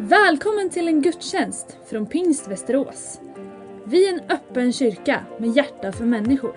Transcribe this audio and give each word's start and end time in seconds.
Välkommen 0.00 0.70
till 0.70 0.88
en 0.88 1.02
gudstjänst 1.02 1.76
från 1.90 2.06
Pingst 2.06 2.48
Västerås. 2.48 3.20
Vi 3.84 4.08
är 4.08 4.12
en 4.12 4.30
öppen 4.30 4.72
kyrka 4.72 5.20
med 5.38 5.56
hjärta 5.56 5.92
för 5.92 6.04
människor. 6.04 6.54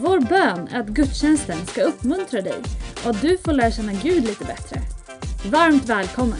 Vår 0.00 0.20
bön 0.20 0.68
är 0.72 0.80
att 0.80 0.88
gudstjänsten 0.88 1.66
ska 1.66 1.82
uppmuntra 1.82 2.40
dig 2.40 2.54
och 3.04 3.10
att 3.10 3.22
du 3.22 3.38
får 3.38 3.52
lära 3.52 3.70
känna 3.70 3.92
Gud 3.92 4.24
lite 4.24 4.44
bättre. 4.44 4.80
Varmt 5.50 5.88
välkommen! 5.88 6.38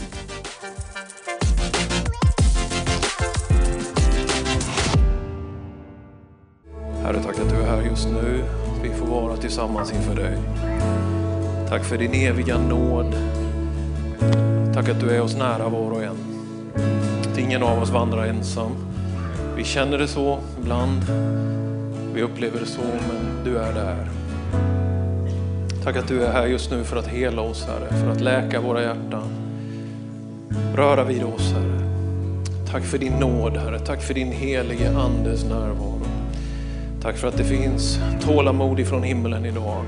Herre, 7.03 7.23
tack 7.23 7.39
att 7.39 7.49
du 7.49 7.55
är 7.55 7.65
här 7.65 7.81
just 7.81 8.07
nu. 8.09 8.43
Vi 8.83 8.89
får 8.89 9.05
vara 9.05 9.37
tillsammans 9.37 9.93
inför 9.93 10.15
dig. 10.15 10.37
Tack 11.69 11.85
för 11.85 11.97
din 11.97 12.13
eviga 12.13 12.57
nåd. 12.57 13.15
Tack 14.73 14.89
att 14.89 14.99
du 14.99 15.09
är 15.09 15.21
oss 15.21 15.35
nära 15.35 15.69
var 15.69 15.91
och 15.91 16.03
en. 16.03 16.17
Att 17.31 17.37
ingen 17.37 17.63
av 17.63 17.81
oss 17.81 17.89
vandrar 17.89 18.25
ensam. 18.25 18.71
Vi 19.55 19.63
känner 19.63 19.97
det 19.97 20.07
så 20.07 20.39
ibland. 20.61 21.01
Vi 22.13 22.21
upplever 22.21 22.59
det 22.59 22.65
så, 22.65 22.81
men 22.81 23.43
du 23.45 23.57
är 23.57 23.73
där. 23.73 24.07
Tack 25.83 25.95
att 25.95 26.07
du 26.07 26.23
är 26.23 26.31
här 26.31 26.45
just 26.45 26.71
nu 26.71 26.83
för 26.83 26.97
att 26.97 27.07
hela 27.07 27.41
oss, 27.41 27.65
Herre. 27.65 28.01
För 28.01 28.11
att 28.11 28.21
läka 28.21 28.61
våra 28.61 28.81
hjärtan. 28.81 29.29
Röra 30.75 31.03
vid 31.03 31.23
oss, 31.23 31.51
Herre. 31.51 31.81
Tack 32.71 32.83
för 32.83 32.97
din 32.97 33.13
nåd, 33.13 33.57
Herre. 33.57 33.79
Tack 33.79 34.01
för 34.01 34.13
din 34.13 34.31
helige 34.31 34.97
Andes 34.97 35.43
närvaro. 35.43 36.01
Tack 37.01 37.17
för 37.17 37.27
att 37.27 37.37
det 37.37 37.43
finns 37.43 37.99
tålamod 38.21 38.79
ifrån 38.79 39.03
himlen 39.03 39.45
idag. 39.45 39.85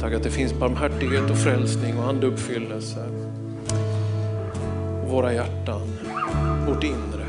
Tack 0.00 0.12
att 0.12 0.22
det 0.22 0.30
finns 0.30 0.54
barmhärtighet 0.54 1.30
och 1.30 1.36
frälsning 1.36 1.98
och 1.98 2.08
andeuppfyllelse. 2.08 3.04
Våra 5.10 5.32
hjärtan, 5.34 5.80
vårt 6.68 6.84
inre. 6.84 7.26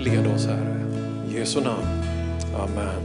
Led 0.00 0.26
oss 0.26 0.46
Herre. 0.46 0.84
I 1.30 1.38
Jesu 1.38 1.60
namn. 1.60 1.86
Amen. 2.54 3.02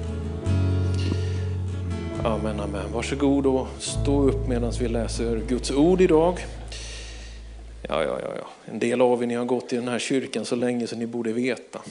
Amen, 2.24 2.60
amen. 2.60 2.92
Varsågod 2.94 3.46
och 3.46 3.68
stå 3.80 4.22
upp 4.22 4.48
medan 4.48 4.72
vi 4.80 4.88
läser 4.88 5.42
Guds 5.48 5.72
ord 5.72 6.02
idag. 6.02 6.46
Ja, 7.82 8.04
ja, 8.04 8.20
ja, 8.22 8.30
ja. 8.40 8.48
En 8.66 8.80
del 8.80 9.02
av 9.02 9.24
er 9.24 9.28
ni 9.28 9.36
har 9.36 9.46
gått 9.46 9.74
i 9.74 9.76
den 9.76 9.88
här 9.88 10.00
kyrkan 10.00 10.46
så 10.46 10.56
länge 10.56 10.88
så 10.88 10.96
ni 10.96 11.08
borde 11.08 11.34
veta. 11.34 11.82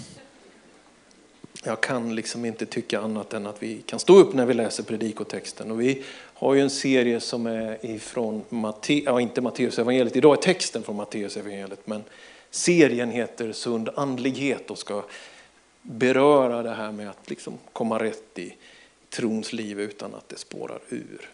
Jag 1.65 1.81
kan 1.81 2.15
liksom 2.15 2.45
inte 2.45 2.67
tycka 2.67 3.01
annat 3.01 3.35
än 3.35 3.47
att 3.47 3.63
vi 3.63 3.83
kan 3.87 3.99
stå 3.99 4.19
upp 4.19 4.35
när 4.35 4.47
vi 4.47 4.55
läser 4.55 4.83
predikotexten. 4.83 5.71
Och 5.71 5.81
vi 5.81 6.03
har 6.43 6.55
ju 6.55 6.61
en 6.61 6.71
serie 6.71 7.21
som 7.21 7.47
är 7.47 7.87
ifrån 7.87 8.43
Matte, 8.49 8.95
ja, 8.95 9.21
inte 9.21 9.41
Matteus 9.41 9.79
evangeliet. 9.79 10.17
Idag 10.17 10.39
är 10.39 10.43
texten 10.43 10.83
från 10.83 10.97
Matteus 10.97 11.37
evangeliet, 11.37 11.87
men 11.87 12.05
serien 12.51 13.11
heter 13.11 13.53
Sund 13.53 13.89
andlighet 13.95 14.71
och 14.71 14.79
ska 14.79 15.05
beröra 15.83 16.63
det 16.63 16.75
här 16.75 16.93
med 16.93 17.11
att 17.11 17.31
liksom 17.31 17.59
komma 17.73 17.99
rätt 17.99 18.39
i 18.39 18.55
trons 19.11 19.53
liv 19.53 19.81
utan 19.81 20.15
att 20.15 20.29
det 20.29 20.39
spårar 20.39 20.79
ur. 20.89 21.31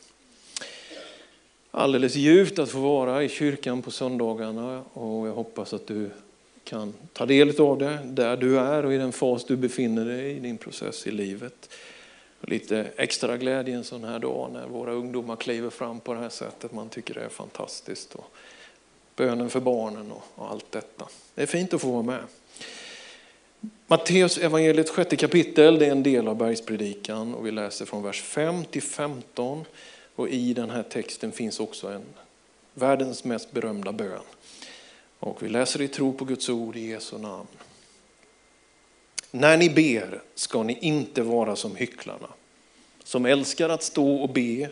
Alldeles 1.70 2.14
ljuvt 2.14 2.58
att 2.58 2.70
få 2.70 2.78
vara 2.78 3.22
i 3.22 3.28
kyrkan 3.28 3.82
på 3.82 3.90
söndagarna 3.90 4.84
och 4.92 5.28
jag 5.28 5.34
hoppas 5.34 5.72
att 5.72 5.86
du 5.86 6.10
kan 6.64 6.94
ta 7.12 7.26
del 7.26 7.60
av 7.60 7.78
det 7.78 7.98
där 8.04 8.36
du 8.36 8.58
är 8.58 8.84
och 8.86 8.94
i 8.94 8.96
den 8.96 9.12
fas 9.12 9.44
du 9.44 9.56
befinner 9.56 10.04
dig 10.04 10.36
i 10.36 10.40
din 10.40 10.58
process 10.58 11.06
i 11.06 11.10
livet. 11.10 11.68
Lite 12.40 12.90
extra 12.96 13.36
glädje 13.36 13.74
en 13.74 13.84
sån 13.84 14.04
här 14.04 14.18
dag 14.18 14.50
när 14.52 14.66
våra 14.66 14.92
ungdomar 14.92 15.36
kliver 15.36 15.70
fram 15.70 16.00
på 16.00 16.14
det 16.14 16.20
här 16.20 16.28
sättet. 16.28 16.72
Man 16.72 16.88
tycker 16.88 17.14
det 17.14 17.20
är 17.20 17.28
fantastiskt. 17.28 18.14
Och 18.14 18.30
bönen 19.16 19.50
för 19.50 19.60
barnen 19.60 20.12
och 20.34 20.50
allt 20.50 20.72
detta. 20.72 21.08
Det 21.34 21.42
är 21.42 21.46
fint 21.46 21.74
att 21.74 21.80
få 21.80 21.90
vara 21.90 22.02
med. 22.02 22.20
Matteus 23.86 24.38
evangeliet 24.38 24.90
sjätte 24.90 25.16
kapitel, 25.16 25.78
det 25.78 25.86
är 25.86 25.90
en 25.90 26.02
del 26.02 26.28
av 26.28 26.36
bergspredikan 26.36 27.34
och 27.34 27.46
vi 27.46 27.50
läser 27.50 27.84
från 27.84 28.02
vers 28.02 28.22
5 28.22 28.64
till 28.64 28.82
15. 28.82 29.64
Och 30.14 30.28
i 30.28 30.54
den 30.54 30.70
här 30.70 30.82
texten 30.82 31.32
finns 31.32 31.60
också 31.60 31.88
en 31.88 32.04
världens 32.74 33.24
mest 33.24 33.52
berömda 33.52 33.92
bön. 33.92 34.20
Och 35.18 35.42
vi 35.42 35.48
läser 35.48 35.80
i 35.80 35.88
tro 35.88 36.12
på 36.12 36.24
Guds 36.24 36.48
ord 36.48 36.76
i 36.76 36.90
Jesu 36.90 37.18
namn. 37.18 37.46
När 39.30 39.56
ni 39.56 39.70
ber 39.70 40.22
ska 40.34 40.62
ni 40.62 40.78
inte 40.80 41.22
vara 41.22 41.56
som 41.56 41.76
hycklarna, 41.76 42.28
som 43.04 43.26
älskar 43.26 43.68
att 43.68 43.82
stå 43.82 44.16
och 44.16 44.28
be 44.28 44.68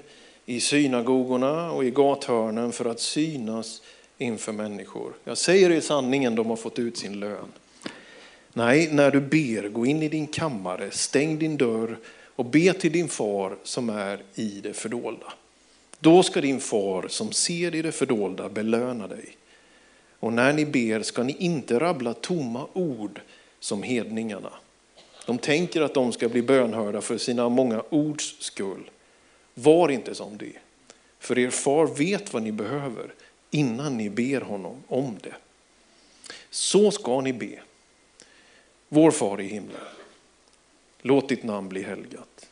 i 0.47 0.61
synagogorna 0.61 1.71
och 1.71 1.84
i 1.84 1.91
gathörnen 1.91 2.72
för 2.72 2.84
att 2.84 3.00
synas 3.00 3.83
inför 4.19 4.53
människor. 4.53 5.12
Jag 5.25 5.39
säger 5.39 5.71
er 5.71 5.81
sanningen, 5.81 6.34
de 6.34 6.47
har 6.47 6.56
fått 6.56 6.78
ut 6.78 6.97
sin 6.97 7.21
lön. 7.21 7.53
Nej, 8.53 8.89
när 8.93 9.11
du 9.11 9.21
ber, 9.21 9.69
gå 9.69 9.87
in 9.87 10.03
i 10.03 10.09
din 10.09 10.27
kammare, 10.27 10.91
stäng 10.91 11.38
din 11.38 11.56
dörr 11.56 11.99
och 12.37 12.44
be 12.44 12.73
till 12.73 12.93
din 12.93 13.09
far 13.09 13.56
som 13.62 13.91
är 13.91 14.23
i 14.34 14.61
det 14.62 14.73
fördolda. 14.73 15.33
Då 15.99 16.23
ska 16.23 16.41
din 16.41 16.61
far 16.61 17.09
som 17.09 17.33
ser 17.33 17.75
i 17.75 17.83
det 17.83 17.93
fördolda 17.93 18.49
belöna 18.49 19.09
dig. 19.09 19.37
Och 20.21 20.33
när 20.33 20.53
ni 20.53 20.67
ber 20.67 21.03
ska 21.03 21.23
ni 21.23 21.37
inte 21.38 21.78
rabbla 21.78 22.15
tomma 22.15 22.67
ord 22.73 23.21
som 23.61 23.83
hedningarna. 23.83 24.53
De 25.27 25.39
tänker 25.39 25.81
att 25.81 25.94
de 25.94 26.12
ska 26.12 26.28
bli 26.28 26.43
bönhörda 26.43 27.00
för 27.00 27.19
sina 27.19 27.49
många 27.49 27.83
ords 27.89 28.37
skull. 28.39 28.91
Var 29.55 29.89
inte 29.89 30.15
som 30.15 30.39
det. 30.39 30.53
För 31.19 31.39
er 31.39 31.50
far 31.50 31.87
vet 31.87 32.33
vad 32.33 32.43
ni 32.43 32.53
behöver 32.53 33.15
innan 33.50 33.97
ni 33.97 34.11
ber 34.11 34.41
honom 34.41 34.83
om 34.89 35.17
det. 35.22 35.34
Så 36.50 36.91
ska 36.91 37.21
ni 37.21 37.33
be. 37.33 37.61
Vår 38.89 39.11
far 39.11 39.41
i 39.41 39.47
himlen. 39.47 39.81
Låt 41.03 41.28
ditt 41.28 41.43
namn 41.43 41.69
bli 41.69 41.83
helgat. 41.83 42.49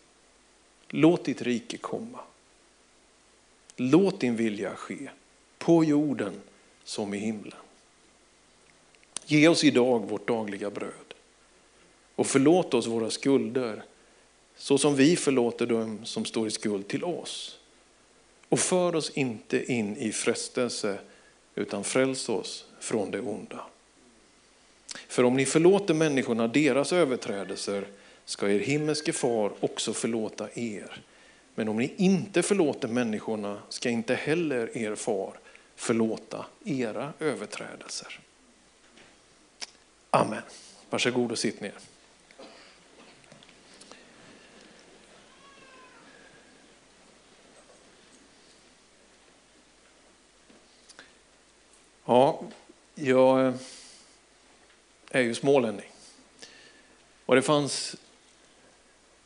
Låt 0.88 1.24
ditt 1.24 1.42
rike 1.42 1.76
komma. 1.76 2.18
Låt 3.76 4.20
din 4.20 4.36
vilja 4.36 4.74
ske 4.76 5.10
på 5.58 5.84
jorden 5.84 6.40
som 6.84 7.14
i 7.14 7.18
himlen. 7.18 7.63
Ge 9.26 9.48
oss 9.48 9.64
idag 9.64 10.08
vårt 10.08 10.28
dagliga 10.28 10.70
bröd 10.70 11.14
och 12.14 12.26
förlåt 12.26 12.74
oss 12.74 12.86
våra 12.86 13.10
skulder 13.10 13.84
så 14.56 14.78
som 14.78 14.96
vi 14.96 15.16
förlåter 15.16 15.66
dem 15.66 16.04
som 16.04 16.24
står 16.24 16.46
i 16.46 16.50
skuld 16.50 16.88
till 16.88 17.04
oss. 17.04 17.58
Och 18.48 18.60
för 18.60 18.96
oss 18.96 19.10
inte 19.10 19.72
in 19.72 19.96
i 19.96 20.12
frestelse 20.12 20.98
utan 21.54 21.84
fräls 21.84 22.28
oss 22.28 22.66
från 22.80 23.10
det 23.10 23.20
onda. 23.20 23.60
För 25.08 25.24
om 25.24 25.36
ni 25.36 25.46
förlåter 25.46 25.94
människorna 25.94 26.48
deras 26.48 26.92
överträdelser 26.92 27.84
ska 28.24 28.50
er 28.50 28.58
himmelske 28.58 29.12
far 29.12 29.52
också 29.60 29.92
förlåta 29.92 30.48
er. 30.54 31.02
Men 31.54 31.68
om 31.68 31.76
ni 31.76 31.92
inte 31.96 32.42
förlåter 32.42 32.88
människorna 32.88 33.58
ska 33.68 33.90
inte 33.90 34.14
heller 34.14 34.78
er 34.78 34.94
far 34.94 35.38
förlåta 35.76 36.46
era 36.64 37.12
överträdelser. 37.20 38.20
Amen. 40.14 40.42
Varsågod 40.90 41.32
och 41.32 41.38
sitt 41.38 41.60
ner. 41.60 41.72
Ja, 52.04 52.40
jag 52.94 53.52
är 55.10 55.20
ju 55.20 55.34
smålänning. 55.34 55.90
Och 57.26 57.34
det 57.34 57.42
fanns 57.42 57.96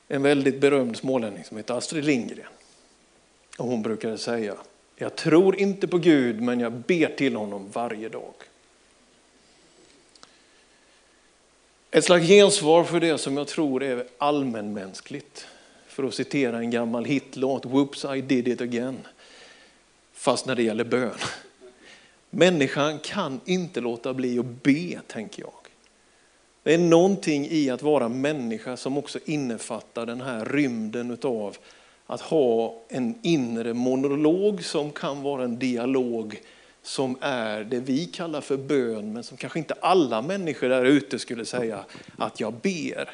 en 0.08 0.22
väldigt 0.22 0.60
berömd 0.60 0.96
smålänning 0.96 1.44
som 1.44 1.56
hette 1.56 1.74
Astrid 1.74 2.04
Lindgren. 2.04 2.46
Och 3.58 3.66
hon 3.66 3.82
brukade 3.82 4.18
säga, 4.18 4.56
jag 4.96 5.16
tror 5.16 5.56
inte 5.56 5.88
på 5.88 5.98
Gud 5.98 6.40
men 6.40 6.60
jag 6.60 6.72
ber 6.72 7.16
till 7.16 7.36
honom 7.36 7.70
varje 7.70 8.08
dag. 8.08 8.34
Ett 11.90 12.04
slags 12.04 12.26
gensvar 12.26 12.84
för 12.84 13.00
det 13.00 13.18
som 13.18 13.36
jag 13.36 13.46
tror 13.46 13.82
är 13.82 14.04
allmänmänskligt. 14.18 15.46
För 15.86 16.04
att 16.04 16.14
citera 16.14 16.58
en 16.58 16.70
gammal 16.70 17.04
hitlåt, 17.04 17.66
Whoops 17.66 18.04
I 18.04 18.20
did 18.20 18.48
it 18.48 18.60
again. 18.60 18.98
Fast 20.12 20.46
när 20.46 20.54
det 20.54 20.62
gäller 20.62 20.84
bön. 20.84 21.18
Människan 22.30 22.98
kan 22.98 23.40
inte 23.44 23.80
låta 23.80 24.14
bli 24.14 24.38
att 24.38 24.62
be, 24.62 25.00
tänker 25.06 25.42
jag. 25.42 25.52
Det 26.62 26.74
är 26.74 26.78
någonting 26.78 27.46
i 27.50 27.70
att 27.70 27.82
vara 27.82 28.08
människa 28.08 28.76
som 28.76 28.98
också 28.98 29.18
innefattar 29.24 30.06
den 30.06 30.20
här 30.20 30.44
rymden 30.44 31.10
utav 31.10 31.56
att 32.06 32.20
ha 32.20 32.82
en 32.88 33.14
inre 33.22 33.74
monolog 33.74 34.64
som 34.64 34.92
kan 34.92 35.22
vara 35.22 35.44
en 35.44 35.58
dialog 35.58 36.40
som 36.88 37.16
är 37.20 37.64
det 37.64 37.80
vi 37.80 38.06
kallar 38.06 38.40
för 38.40 38.56
bön, 38.56 39.12
men 39.12 39.24
som 39.24 39.36
kanske 39.36 39.58
inte 39.58 39.74
alla 39.80 40.22
människor 40.22 40.68
där 40.68 40.84
ute 40.84 41.18
skulle 41.18 41.44
säga 41.44 41.84
att 42.18 42.40
jag 42.40 42.52
ber. 42.52 43.10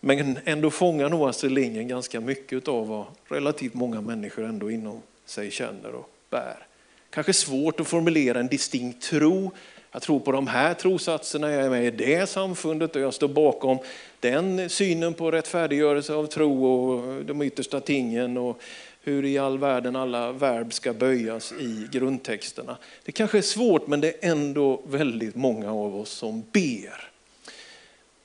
Men 0.00 0.38
ändå 0.44 0.70
fångar 0.70 1.08
nog 1.08 1.28
Astrid 1.28 1.52
Lindgren 1.52 1.88
ganska 1.88 2.20
mycket 2.20 2.68
av 2.68 2.88
vad 2.88 3.04
relativt 3.28 3.74
många 3.74 4.00
människor 4.00 4.44
ändå 4.44 4.70
inom 4.70 5.02
sig 5.24 5.50
känner 5.50 5.94
och 5.94 6.10
bär. 6.30 6.66
Kanske 7.10 7.32
svårt 7.32 7.80
att 7.80 7.86
formulera 7.86 8.40
en 8.40 8.46
distinkt 8.46 9.02
tro, 9.02 9.50
Jag 9.92 10.02
tror 10.02 10.20
på 10.20 10.32
de 10.32 10.46
här 10.46 10.74
trosatserna, 10.74 11.50
jag 11.50 11.64
är 11.64 11.70
med 11.70 11.84
i 11.84 11.90
det 11.90 12.28
samfundet 12.28 12.96
och 12.96 13.02
jag 13.02 13.14
står 13.14 13.28
bakom 13.28 13.78
den 14.20 14.70
synen 14.70 15.14
på 15.14 15.30
rättfärdiggörelse 15.30 16.14
av 16.14 16.26
tro 16.26 16.66
och 16.66 17.24
de 17.24 17.42
yttersta 17.42 17.80
tingen 17.80 18.36
och 18.36 18.60
hur 19.04 19.24
i 19.24 19.38
all 19.38 19.58
världen 19.58 19.96
alla 19.96 20.32
verb 20.32 20.72
ska 20.72 20.92
böjas 20.92 21.52
i 21.52 21.88
grundtexterna. 21.92 22.76
Det 23.04 23.12
kanske 23.12 23.38
är 23.38 23.42
svårt 23.42 23.86
men 23.86 24.00
det 24.00 24.08
är 24.08 24.30
ändå 24.30 24.82
väldigt 24.86 25.34
många 25.34 25.72
av 25.72 25.96
oss 25.96 26.10
som 26.10 26.44
ber. 26.52 27.10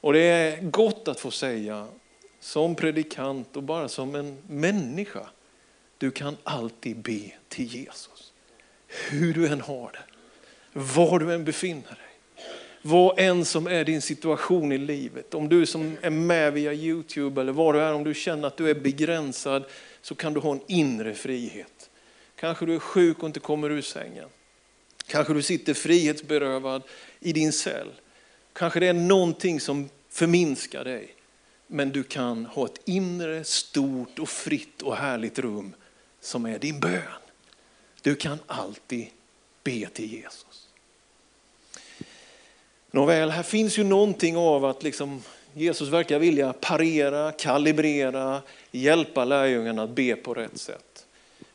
Och 0.01 0.13
det 0.13 0.19
är 0.19 0.61
gott 0.61 1.07
att 1.07 1.19
få 1.19 1.31
säga 1.31 1.87
som 2.39 2.75
predikant 2.75 3.57
och 3.57 3.63
bara 3.63 3.87
som 3.87 4.15
en 4.15 4.37
människa, 4.47 5.27
du 5.97 6.11
kan 6.11 6.37
alltid 6.43 6.97
be 6.97 7.31
till 7.47 7.65
Jesus. 7.65 8.33
Hur 8.87 9.33
du 9.33 9.47
än 9.47 9.61
har 9.61 9.91
det, 9.91 10.03
var 10.73 11.19
du 11.19 11.33
än 11.33 11.45
befinner 11.45 11.81
dig. 11.81 12.45
Vad 12.81 13.19
än 13.19 13.45
som 13.45 13.67
är 13.67 13.83
din 13.83 14.01
situation 14.01 14.71
i 14.71 14.77
livet, 14.77 15.33
om 15.33 15.49
du 15.49 15.65
som 15.65 15.97
är 16.01 16.09
med 16.09 16.53
via 16.53 16.73
Youtube 16.73 17.41
eller 17.41 17.51
var 17.51 17.73
du 17.73 17.81
är, 17.81 17.93
om 17.93 18.03
du 18.03 18.13
känner 18.13 18.47
att 18.47 18.57
du 18.57 18.69
är 18.69 18.75
begränsad 18.75 19.63
så 20.01 20.15
kan 20.15 20.33
du 20.33 20.39
ha 20.39 20.51
en 20.51 20.61
inre 20.67 21.13
frihet. 21.13 21.89
Kanske 22.35 22.65
du 22.65 22.75
är 22.75 22.79
sjuk 22.79 23.19
och 23.19 23.25
inte 23.25 23.39
kommer 23.39 23.69
ur 23.69 23.81
sängen. 23.81 24.29
Kanske 25.07 25.33
du 25.33 25.41
sitter 25.41 25.73
frihetsberövad 25.73 26.83
i 27.19 27.33
din 27.33 27.53
cell. 27.53 27.91
Kanske 28.53 28.79
det 28.79 28.87
är 28.87 28.93
någonting 28.93 29.59
som 29.59 29.89
förminskar 30.09 30.83
dig. 30.83 31.15
Men 31.67 31.89
du 31.89 32.03
kan 32.03 32.45
ha 32.45 32.65
ett 32.65 32.81
inre, 32.85 33.43
stort 33.43 34.19
och 34.19 34.29
fritt 34.29 34.81
och 34.81 34.95
härligt 34.95 35.39
rum 35.39 35.75
som 36.21 36.45
är 36.45 36.59
din 36.59 36.79
bön. 36.79 37.01
Du 38.01 38.15
kan 38.15 38.39
alltid 38.47 39.07
be 39.63 39.89
till 39.93 40.13
Jesus. 40.13 40.69
Nåväl, 42.91 43.29
här 43.29 43.43
finns 43.43 43.77
ju 43.77 43.83
någonting 43.83 44.37
av 44.37 44.65
att 44.65 44.83
liksom 44.83 45.23
Jesus 45.53 45.89
verkar 45.89 46.19
vilja 46.19 46.53
parera, 46.53 47.31
kalibrera, 47.31 48.41
hjälpa 48.71 49.25
lärjungarna 49.25 49.83
att 49.83 49.89
be 49.89 50.15
på 50.15 50.33
rätt 50.33 50.57
sätt. 50.57 51.05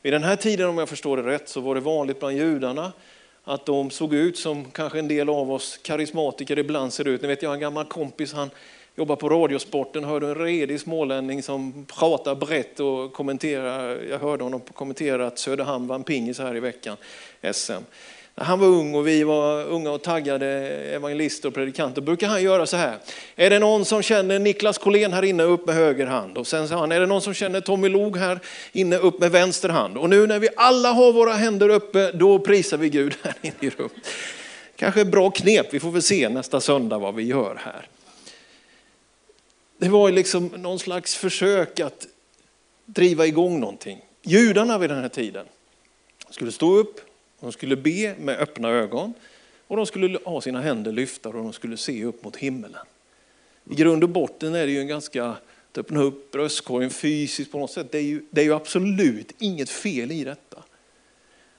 Vid 0.02 0.12
den 0.12 0.22
här 0.22 0.36
tiden, 0.36 0.68
om 0.68 0.78
jag 0.78 0.88
förstår 0.88 1.16
det 1.16 1.22
rätt, 1.22 1.48
så 1.48 1.60
var 1.60 1.74
det 1.74 1.80
vanligt 1.80 2.18
bland 2.18 2.36
judarna 2.36 2.92
att 3.44 3.66
de 3.66 3.90
såg 3.90 4.14
ut 4.14 4.38
som 4.38 4.64
kanske 4.64 4.98
en 4.98 5.08
del 5.08 5.28
av 5.28 5.52
oss 5.52 5.78
karismatiker 5.82 6.58
ibland 6.58 6.92
ser 6.92 7.08
ut. 7.08 7.22
Ni 7.22 7.28
vet, 7.28 7.42
jag 7.42 7.50
har 7.50 7.54
en 7.54 7.60
gammal 7.60 7.84
kompis, 7.84 8.32
han 8.32 8.50
jobbar 8.96 9.16
på 9.16 9.28
Radiosporten, 9.28 10.04
hörde 10.04 10.26
en 10.26 10.34
redig 10.34 10.80
smålänning 10.80 11.42
som 11.42 11.86
pratar 11.98 12.34
brett 12.34 12.80
och 12.80 13.12
kommenterar. 13.12 14.02
Jag 14.10 14.18
hörde 14.18 14.44
honom 14.44 14.60
kommentera 14.60 15.26
att 15.26 15.38
Söderhamn 15.38 15.86
vann 15.86 16.04
pingis 16.04 16.38
här 16.38 16.56
i 16.56 16.60
veckan, 16.60 16.96
SM. 17.52 17.72
När 18.36 18.44
han 18.44 18.60
var 18.60 18.66
ung 18.66 18.94
och 18.94 19.06
vi 19.06 19.24
var 19.24 19.64
unga 19.64 19.90
och 19.90 20.02
taggade 20.02 20.46
evangelister 20.94 21.48
och 21.48 21.54
predikanter 21.54 22.02
brukar 22.02 22.28
han 22.28 22.42
göra 22.42 22.66
så 22.66 22.76
här. 22.76 22.98
Är 23.36 23.50
det 23.50 23.58
någon 23.58 23.84
som 23.84 24.02
känner 24.02 24.38
Niklas 24.38 24.78
Collén 24.78 25.12
här 25.12 25.22
inne, 25.22 25.42
upp 25.42 25.66
med 25.66 25.74
höger 25.74 26.06
hand. 26.06 26.38
Och 26.38 26.46
sen 26.46 26.68
sa 26.68 26.76
han, 26.76 26.92
är 26.92 27.00
det 27.00 27.06
någon 27.06 27.22
som 27.22 27.34
känner 27.34 27.60
Tommy 27.60 27.88
Log 27.88 28.16
här 28.16 28.40
inne, 28.72 28.96
upp 28.96 29.20
med 29.20 29.30
vänster 29.30 29.68
hand. 29.68 29.96
Och 29.96 30.10
nu 30.10 30.26
när 30.26 30.38
vi 30.38 30.48
alla 30.56 30.92
har 30.92 31.12
våra 31.12 31.32
händer 31.32 31.68
uppe, 31.68 32.12
då 32.12 32.38
prisar 32.38 32.76
vi 32.76 32.88
Gud 32.88 33.14
här 33.22 33.34
inne 33.42 33.54
i 33.60 33.70
rummet. 33.70 33.92
Kanske 34.76 35.00
ett 35.00 35.10
bra 35.10 35.30
knep, 35.30 35.66
vi 35.74 35.80
får 35.80 35.90
väl 35.90 36.02
se 36.02 36.28
nästa 36.28 36.60
söndag 36.60 36.98
vad 36.98 37.14
vi 37.14 37.22
gör 37.22 37.60
här. 37.64 37.88
Det 39.78 39.88
var 39.88 40.10
liksom 40.10 40.46
någon 40.46 40.78
slags 40.78 41.16
försök 41.16 41.80
att 41.80 42.06
driva 42.86 43.26
igång 43.26 43.60
någonting. 43.60 43.98
Judarna 44.22 44.78
vid 44.78 44.90
den 44.90 45.02
här 45.02 45.08
tiden 45.08 45.46
skulle 46.30 46.52
stå 46.52 46.76
upp, 46.76 47.00
de 47.44 47.52
skulle 47.52 47.76
be 47.76 48.14
med 48.18 48.38
öppna 48.38 48.68
ögon 48.68 49.14
och 49.66 49.76
de 49.76 49.86
skulle 49.86 50.18
ha 50.24 50.40
sina 50.40 50.60
händer 50.60 50.92
lyfta 50.92 51.28
och 51.28 51.34
de 51.34 51.52
skulle 51.52 51.76
se 51.76 52.04
upp 52.04 52.24
mot 52.24 52.36
himmelen. 52.36 52.86
I 53.70 53.74
grund 53.74 54.04
och 54.04 54.10
botten 54.10 54.54
är 54.54 54.66
det 54.66 54.72
ju 54.72 54.80
en 54.80 54.88
ganska, 54.88 55.24
att 55.24 55.78
öppna 55.78 56.02
upp 56.02 56.30
bröstkorgen 56.30 56.90
fysiskt 56.90 57.52
på 57.52 57.58
något 57.58 57.70
sätt, 57.70 57.92
det 57.92 57.98
är, 57.98 58.02
ju, 58.02 58.22
det 58.30 58.40
är 58.40 58.44
ju 58.44 58.54
absolut 58.54 59.32
inget 59.38 59.70
fel 59.70 60.12
i 60.12 60.24
detta. 60.24 60.62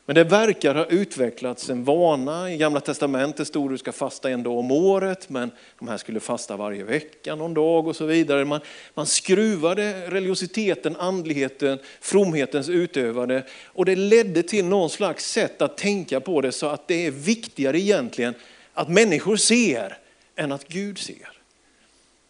Men 0.06 0.16
det 0.16 0.24
verkar 0.24 0.76
ha 0.76 0.86
utvecklats 0.86 1.70
en 1.70 1.84
vana. 1.84 2.52
I 2.52 2.58
gamla 2.58 2.80
testamentet 2.80 3.48
stod 3.48 3.64
det 3.64 3.66
att 3.66 3.74
du 3.74 3.78
ska 3.78 3.92
fasta 3.92 4.30
en 4.30 4.44
dag 4.44 4.58
om 4.58 4.72
året, 4.72 5.30
men 5.30 5.52
de 5.80 5.88
här 5.88 5.98
skulle 5.98 6.20
fasta 6.20 6.58
varje 6.58 6.84
vecka 6.84 7.36
någon 7.36 7.54
dag 7.54 7.88
och 7.88 7.96
så 7.96 8.06
vidare. 8.06 8.46
Man, 8.46 8.60
man 8.94 9.06
skruvade 9.06 10.10
religiositeten, 10.10 10.96
andligheten, 10.96 11.80
fromhetens 12.02 12.70
utövande 12.70 13.44
och 13.66 13.86
det 13.86 13.96
ledde 13.96 14.44
till 14.44 14.66
någon 14.66 14.90
slags 14.90 15.32
sätt 15.32 15.62
att 15.62 15.78
tänka 15.78 16.20
på 16.20 16.42
det 16.42 16.52
så 16.52 16.68
att 16.68 16.88
det 16.88 17.06
är 17.06 17.12
viktigare 17.12 17.80
egentligen 17.80 18.34
att 18.74 18.90
människor 18.90 19.36
ser 19.36 19.98
än 20.36 20.52
att 20.52 20.68
Gud 20.68 20.98
ser. 20.98 21.30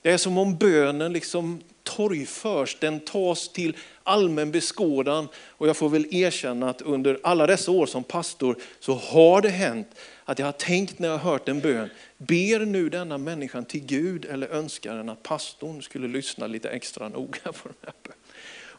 Det 0.01 0.11
är 0.11 0.17
som 0.17 0.37
om 0.37 0.57
bönen 0.57 1.13
liksom 1.13 1.61
torgförs, 1.85 2.77
den 2.79 2.99
tas 2.99 3.49
till 3.49 3.77
allmän 4.03 4.51
beskådan. 4.51 5.27
Och 5.47 5.67
jag 5.67 5.77
får 5.77 5.89
väl 5.89 6.15
erkänna 6.15 6.69
att 6.69 6.81
under 6.81 7.19
alla 7.23 7.47
dessa 7.47 7.71
år 7.71 7.85
som 7.85 8.03
pastor 8.03 8.55
så 8.79 8.93
har 8.93 9.41
det 9.41 9.49
hänt 9.49 9.87
att 10.25 10.39
jag 10.39 10.45
har 10.45 10.51
tänkt 10.51 10.99
när 10.99 11.07
jag 11.07 11.17
har 11.17 11.31
hört 11.31 11.49
en 11.49 11.59
bön, 11.59 11.89
ber 12.17 12.65
nu 12.65 12.89
denna 12.89 13.17
människan 13.17 13.65
till 13.65 13.85
Gud 13.85 14.25
eller 14.25 14.47
önskar 14.47 14.95
den 14.95 15.09
att 15.09 15.23
pastorn 15.23 15.81
skulle 15.81 16.07
lyssna 16.07 16.47
lite 16.47 16.69
extra 16.69 17.09
noga 17.09 17.39
på 17.43 17.67
den 17.67 17.75
här 17.81 17.93
bönen. 18.03 18.17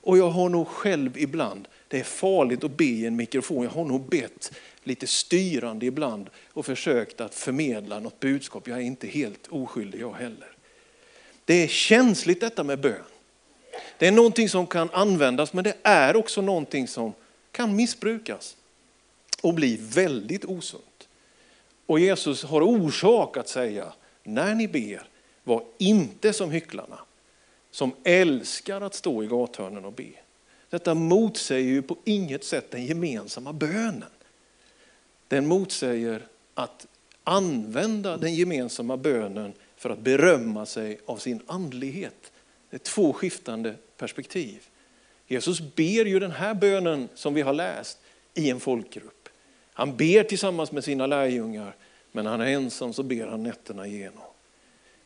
Och 0.07 0.19
jag 0.19 0.31
har 0.31 0.49
nog 0.49 0.69
själv 0.69 1.19
ibland, 1.19 1.69
det 1.89 2.01
är 2.01 2.05
farligt 2.05 2.65
att 2.65 2.77
be 2.77 2.85
i 2.85 3.07
en 3.07 3.17
mikrofon, 3.17 3.65
jag 3.65 3.71
har 3.71 3.85
nog 3.85 4.09
bett 4.09 4.53
lite 4.85 5.07
styrande 5.07 5.87
ibland 5.87 6.31
och 6.53 6.67
försökt 6.67 7.21
att 7.21 7.35
förmedla 7.35 8.01
något 8.01 8.21
budskap. 8.21 8.69
Jag 8.69 8.79
är 8.79 8.83
inte 8.83 9.07
helt 9.07 9.47
oskyldig 9.49 10.01
jag 10.01 10.13
heller. 10.13 10.56
Det 11.47 11.55
är 11.55 11.69
känsligt 11.69 12.41
detta 12.41 12.65
med 12.65 12.81
bön. 12.81 13.05
Det 13.99 14.07
är 14.07 14.13
någonting 14.13 14.49
som 14.49 14.67
kan 14.67 14.91
användas 14.91 15.53
men 15.53 15.65
det 15.65 15.77
är 15.83 16.17
också 16.17 16.41
någonting 16.41 16.89
som 16.89 17.13
kan 17.53 17.77
missbrukas 17.77 18.57
och 19.43 19.55
bli 19.55 19.77
väldigt 19.83 20.45
osunt. 20.45 21.09
Och 21.87 22.01
Jesus 22.01 22.45
har 22.45 22.63
orsak 22.63 23.37
att 23.37 23.49
säga, 23.49 23.93
när 24.23 24.55
ni 24.55 24.69
ber, 24.69 25.09
var 25.45 25.65
inte 25.79 26.33
som 26.33 26.51
hycklarna 26.51 26.99
som 27.71 27.93
älskar 28.05 28.81
att 28.81 28.95
stå 28.95 29.25
i 29.25 29.27
gathörnen 29.27 29.85
och 29.85 29.93
be. 29.93 30.13
Detta 30.71 30.95
motsäger 30.95 31.71
ju 31.71 31.83
på 31.83 31.97
inget 32.05 32.45
sätt 32.45 32.71
den 32.71 32.87
gemensamma 32.87 33.53
bönen. 33.53 34.11
Den 35.29 35.47
motsäger 35.47 36.27
att 36.55 36.87
använda 37.25 38.17
den 38.17 38.35
gemensamma 38.35 38.97
bönen 38.97 39.53
för 39.87 39.93
att 39.93 39.99
berömma 39.99 40.67
sig 40.67 40.99
av 41.07 41.17
sin 41.17 41.43
andlighet. 41.47 42.33
Det 42.71 42.77
är 42.77 42.79
två 42.79 43.13
skiftande 43.13 43.75
perspektiv. 43.97 44.63
Jesus 45.27 45.61
ber 45.61 46.05
ju 46.05 46.19
den 46.19 46.31
här 46.31 46.55
bönen 46.55 47.09
som 47.15 47.35
vi 47.35 47.43
har 47.43 47.53
läst 47.53 47.99
i 48.35 48.51
en 48.51 48.61
folkgrupp. 48.61 49.29
Han 49.73 49.97
ber 49.97 50.23
tillsammans 50.23 50.73
med 50.73 50.85
sina 50.85 51.07
lärjungar, 51.07 51.77
men 52.13 52.25
när 52.25 52.31
han 52.31 52.41
är 52.41 52.47
ensam 52.47 52.93
så 52.93 53.03
ber 53.03 53.27
han 53.27 53.43
nätterna 53.43 53.87
igenom. 53.87 54.23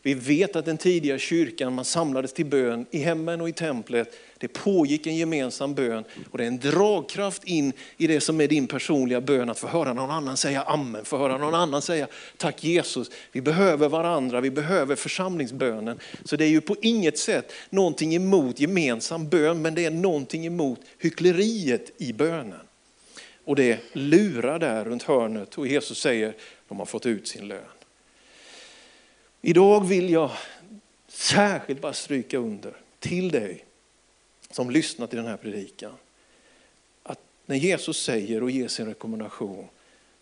Vi 0.02 0.14
vet 0.14 0.57
att 0.57 0.64
den 0.64 0.78
tidiga 0.78 1.19
kyrkan, 1.19 1.75
man 1.75 1.85
samlades 1.85 2.33
till 2.33 2.47
bön 2.47 2.87
i 2.90 2.99
hemmen 2.99 3.40
och 3.40 3.49
i 3.49 3.52
templet. 3.52 4.19
Det 4.38 4.49
pågick 4.49 5.07
en 5.07 5.16
gemensam 5.16 5.75
bön 5.75 6.04
och 6.30 6.38
det 6.38 6.45
är 6.45 6.49
en 6.49 6.59
dragkraft 6.59 7.45
in 7.45 7.73
i 7.97 8.07
det 8.07 8.21
som 8.21 8.40
är 8.40 8.49
din 8.49 8.66
personliga 8.66 9.21
bön, 9.21 9.50
att 9.50 9.59
få 9.59 9.66
höra 9.66 9.92
någon 9.92 10.11
annan 10.11 10.37
säga 10.37 10.62
amen, 10.62 11.04
få 11.04 11.19
höra 11.19 11.38
någon 11.38 11.54
annan 11.54 11.83
säga 11.83 12.07
tack 12.37 12.64
Jesus. 12.64 13.11
Vi 13.33 13.40
behöver 13.40 13.88
varandra, 13.88 14.40
vi 14.40 14.50
behöver 14.50 14.97
församlingsbönen. 14.97 15.99
Så 16.25 16.37
det 16.37 16.45
är 16.45 16.49
ju 16.49 16.61
på 16.61 16.76
inget 16.83 17.19
sätt 17.19 17.52
någonting 17.71 18.14
emot 18.14 18.61
gemensam 18.61 19.28
bön, 19.28 19.62
men 19.62 19.75
det 19.75 19.85
är 19.85 19.90
någonting 19.90 20.47
emot 20.47 20.80
hyckleriet 20.99 21.90
i 21.99 22.12
bönen. 22.12 22.61
Och 23.45 23.57
det 23.57 23.78
lurar 23.92 24.59
där 24.59 24.85
runt 24.85 25.02
hörnet 25.02 25.59
och 25.59 25.66
Jesus 25.66 25.99
säger, 25.99 26.35
de 26.69 26.78
har 26.78 26.87
fått 26.87 27.07
ut 27.07 27.28
sin 27.28 27.49
lön. 27.49 27.79
Idag 29.42 29.87
vill 29.87 30.11
jag 30.11 30.30
särskilt 31.09 31.80
bara 31.80 31.92
stryka 31.92 32.38
under 32.38 32.76
till 32.99 33.30
dig 33.30 33.64
som 34.50 34.70
lyssnar 34.70 35.06
till 35.06 35.16
den 35.16 35.26
här 35.26 35.37
predikan. 35.37 35.92
Att 37.02 37.20
när 37.47 37.56
Jesus 37.56 38.02
säger 38.02 38.42
och 38.42 38.50
ger 38.50 38.68
sin 38.68 38.87
rekommendation 38.87 39.68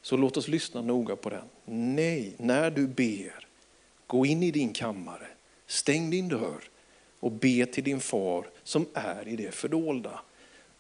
så 0.03 0.17
låt 0.17 0.37
oss 0.37 0.49
lyssna 0.49 0.83
noga 0.83 1.17
på 1.17 1.31
den. 1.31 1.45
Nej, 1.65 2.35
när 2.37 2.71
du 2.71 2.87
ber, 2.87 3.47
gå 4.07 4.27
in 4.27 4.43
i 4.43 4.51
din 4.51 4.73
kammare, 4.73 5.27
stäng 5.67 6.11
din 6.11 6.29
dörr 6.29 6.63
och 7.21 7.33
be 7.33 7.67
till 7.67 7.85
din 7.85 8.01
far 8.01 8.47
som 8.65 8.87
är 8.95 9.29
i 9.29 9.37
det 9.37 9.55
fördolda. 9.55 10.21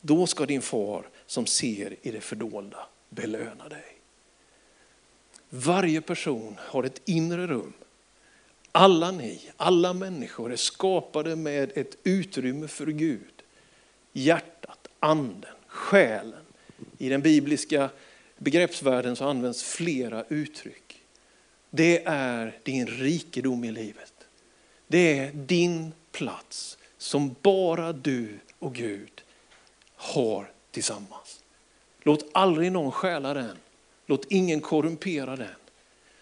Då 0.00 0.26
ska 0.26 0.46
din 0.46 0.62
far 0.62 1.08
som 1.26 1.46
ser 1.46 1.96
i 2.02 2.10
det 2.10 2.20
fördolda 2.20 2.86
belöna 3.08 3.68
dig. 3.68 3.98
Varje 5.50 6.00
person 6.00 6.56
har 6.58 6.84
ett 6.84 7.00
inre 7.04 7.46
rum 7.46 7.72
alla 8.78 9.10
ni, 9.10 9.40
alla 9.56 9.92
människor 9.92 10.52
är 10.52 10.56
skapade 10.56 11.36
med 11.36 11.72
ett 11.74 11.96
utrymme 12.04 12.68
för 12.68 12.86
Gud. 12.86 13.42
Hjärtat, 14.12 14.88
anden, 15.00 15.54
själen. 15.66 16.44
I 16.98 17.08
den 17.08 17.20
bibliska 17.20 17.90
begreppsvärlden 18.36 19.16
så 19.16 19.24
används 19.24 19.62
flera 19.62 20.24
uttryck. 20.28 21.02
det 21.70 22.04
är 22.06 22.58
din 22.62 22.86
rikedom 22.86 23.64
i 23.64 23.72
livet. 23.72 24.12
Det 24.86 25.18
är 25.18 25.32
din 25.32 25.92
plats 26.12 26.78
som 26.98 27.36
bara 27.42 27.92
du 27.92 28.38
och 28.58 28.74
Gud 28.74 29.22
har 29.96 30.50
tillsammans. 30.70 31.44
Låt 32.02 32.26
aldrig 32.32 32.72
någon 32.72 32.92
stjäla 32.92 33.34
den. 33.34 33.56
Låt 34.06 34.32
ingen 34.32 34.60
korrumpera 34.60 35.36
den. 35.36 35.48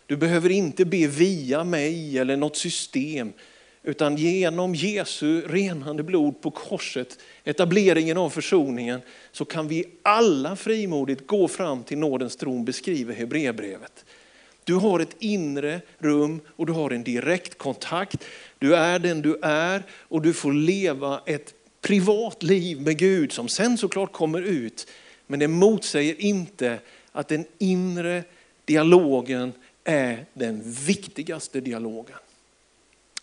Du 0.06 0.16
behöver 0.16 0.50
inte 0.50 0.84
be 0.84 1.06
via 1.06 1.64
mig 1.64 2.18
eller 2.18 2.36
något 2.36 2.56
system, 2.56 3.32
utan 3.82 4.16
genom 4.16 4.74
Jesu 4.74 5.40
renande 5.40 6.02
blod 6.02 6.40
på 6.42 6.50
korset, 6.50 7.18
etableringen 7.44 8.16
av 8.16 8.30
försoningen, 8.30 9.00
så 9.32 9.44
kan 9.44 9.68
vi 9.68 9.84
alla 10.02 10.56
frimodigt 10.56 11.26
gå 11.26 11.48
fram 11.48 11.82
till 11.82 11.98
nådens 11.98 12.36
tron, 12.36 12.64
beskriver 12.64 13.14
Hebreerbrevet. 13.14 14.04
Du 14.64 14.74
har 14.74 15.00
ett 15.00 15.16
inre 15.18 15.80
rum 15.98 16.40
och 16.48 16.66
du 16.66 16.72
har 16.72 16.90
en 16.90 17.04
direkt 17.04 17.58
kontakt. 17.58 18.24
Du 18.58 18.76
är 18.76 18.98
den 18.98 19.22
du 19.22 19.38
är 19.42 19.82
och 19.90 20.22
du 20.22 20.32
får 20.32 20.52
leva 20.52 21.20
ett 21.26 21.54
privat 21.80 22.42
liv 22.42 22.80
med 22.80 22.98
Gud 22.98 23.32
som 23.32 23.48
sen 23.48 23.78
såklart 23.78 24.12
kommer 24.12 24.42
ut. 24.42 24.86
Men 25.26 25.38
det 25.38 25.48
motsäger 25.48 26.20
inte 26.20 26.78
att 27.12 27.28
den 27.28 27.44
inre 27.58 28.24
dialogen 28.64 29.52
är 29.86 30.26
den 30.34 30.62
viktigaste 30.64 31.60
dialogen. 31.60 32.16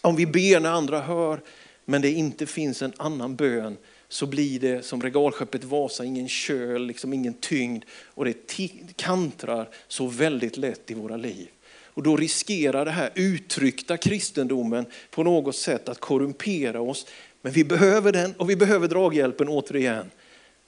Om 0.01 0.15
vi 0.15 0.25
ber 0.25 0.59
när 0.59 0.71
andra 0.71 1.01
hör, 1.01 1.41
men 1.85 2.01
det 2.01 2.11
inte 2.11 2.45
finns 2.45 2.81
en 2.81 2.93
annan 2.97 3.35
bön, 3.35 3.77
så 4.07 4.25
blir 4.25 4.59
det 4.59 4.85
som 4.85 5.01
regalskeppet 5.01 5.63
Vasa, 5.63 6.05
ingen 6.05 6.27
köl, 6.27 6.85
liksom 6.85 7.13
ingen 7.13 7.33
tyngd 7.33 7.83
och 7.91 8.25
det 8.25 8.57
kantrar 8.95 9.69
så 9.87 10.07
väldigt 10.07 10.57
lätt 10.57 10.91
i 10.91 10.93
våra 10.93 11.17
liv. 11.17 11.47
Och 11.95 12.03
då 12.03 12.17
riskerar 12.17 12.85
det 12.85 12.91
här 12.91 13.11
uttryckta 13.15 13.97
kristendomen 13.97 14.85
på 15.11 15.23
något 15.23 15.55
sätt 15.55 15.89
att 15.89 15.99
korrumpera 15.99 16.81
oss. 16.81 17.07
Men 17.41 17.51
vi 17.51 17.63
behöver 17.63 18.11
den 18.11 18.33
och 18.33 18.49
vi 18.49 18.55
behöver 18.55 18.87
draghjälpen 18.87 19.47
återigen. 19.47 20.11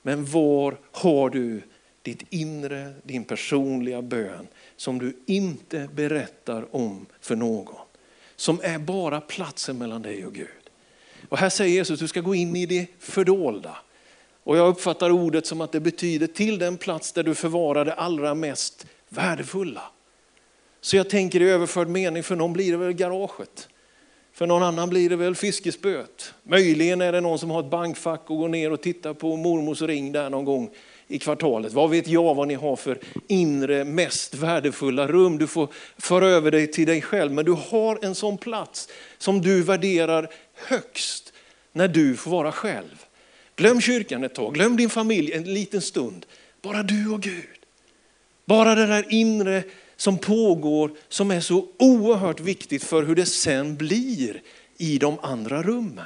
Men 0.01 0.25
var 0.25 0.77
har 0.91 1.29
du 1.29 1.61
ditt 2.05 2.23
inre, 2.29 2.93
din 3.03 3.23
personliga 3.23 4.01
bön 4.01 4.47
som 4.75 4.99
du 4.99 5.17
inte 5.25 5.89
berättar 5.93 6.75
om 6.75 7.05
för 7.21 7.35
någon? 7.35 7.75
Som 8.35 8.59
är 8.63 8.79
bara 8.79 9.21
platsen 9.21 9.77
mellan 9.77 10.01
dig 10.01 10.25
och 10.25 10.33
Gud. 10.33 10.47
Och 11.29 11.37
här 11.37 11.49
säger 11.49 11.75
Jesus 11.75 11.93
att 11.93 11.99
du 11.99 12.07
ska 12.07 12.21
gå 12.21 12.35
in 12.35 12.55
i 12.55 12.65
det 12.65 12.87
fördolda. 12.99 13.77
Och 14.43 14.57
jag 14.57 14.67
uppfattar 14.67 15.09
ordet 15.09 15.45
som 15.45 15.61
att 15.61 15.71
det 15.71 15.79
betyder 15.79 16.27
till 16.27 16.59
den 16.59 16.77
plats 16.77 17.11
där 17.11 17.23
du 17.23 17.35
förvarar 17.35 17.85
det 17.85 17.93
allra 17.93 18.35
mest 18.35 18.85
värdefulla. 19.09 19.81
Så 20.81 20.97
jag 20.97 21.09
tänker 21.09 21.41
i 21.41 21.49
överförd 21.49 21.87
mening, 21.87 22.23
för 22.23 22.35
någon 22.35 22.53
blir 22.53 22.71
det 22.71 22.77
väl 22.77 22.93
garaget. 22.93 23.69
För 24.33 24.47
någon 24.47 24.63
annan 24.63 24.89
blir 24.89 25.09
det 25.09 25.15
väl 25.15 25.35
fiskespöet. 25.35 26.33
Möjligen 26.43 27.01
är 27.01 27.11
det 27.11 27.21
någon 27.21 27.39
som 27.39 27.51
har 27.51 27.59
ett 27.59 27.69
bankfack 27.69 28.29
och 28.29 28.37
går 28.37 28.49
ner 28.49 28.71
och 28.71 28.81
tittar 28.81 29.13
på 29.13 29.35
mormors 29.35 29.81
ring 29.81 30.11
där 30.11 30.29
någon 30.29 30.45
gång 30.45 30.69
i 31.07 31.19
kvartalet. 31.19 31.73
Vad 31.73 31.89
vet 31.89 32.07
jag 32.07 32.35
vad 32.35 32.47
ni 32.47 32.53
har 32.53 32.75
för 32.75 32.99
inre 33.27 33.83
mest 33.83 34.33
värdefulla 34.33 35.07
rum. 35.07 35.37
Du 35.37 35.47
får 35.47 35.67
föra 35.97 36.27
över 36.27 36.51
dig 36.51 36.71
till 36.71 36.87
dig 36.87 37.01
själv. 37.01 37.31
Men 37.31 37.45
du 37.45 37.51
har 37.51 37.99
en 38.05 38.15
sån 38.15 38.37
plats 38.37 38.89
som 39.17 39.41
du 39.41 39.63
värderar 39.63 40.29
högst 40.53 41.33
när 41.73 41.87
du 41.87 42.15
får 42.15 42.31
vara 42.31 42.51
själv. 42.51 43.05
Glöm 43.55 43.81
kyrkan 43.81 44.23
ett 44.23 44.35
tag, 44.35 44.53
glöm 44.53 44.77
din 44.77 44.89
familj 44.89 45.33
en 45.33 45.53
liten 45.53 45.81
stund. 45.81 46.25
Bara 46.61 46.83
du 46.83 47.09
och 47.09 47.21
Gud. 47.21 47.45
Bara 48.45 48.75
det 48.75 48.85
där 48.87 49.05
inre 49.09 49.63
som 49.95 50.17
pågår 50.17 50.91
som 51.09 51.31
är 51.31 51.39
så 51.39 51.67
oerhört 51.79 52.39
viktigt 52.39 52.83
för 52.83 53.03
hur 53.03 53.15
det 53.15 53.25
sen 53.25 53.75
blir 53.75 54.41
i 54.77 54.97
de 54.97 55.17
andra 55.21 55.63
rummen. 55.63 56.05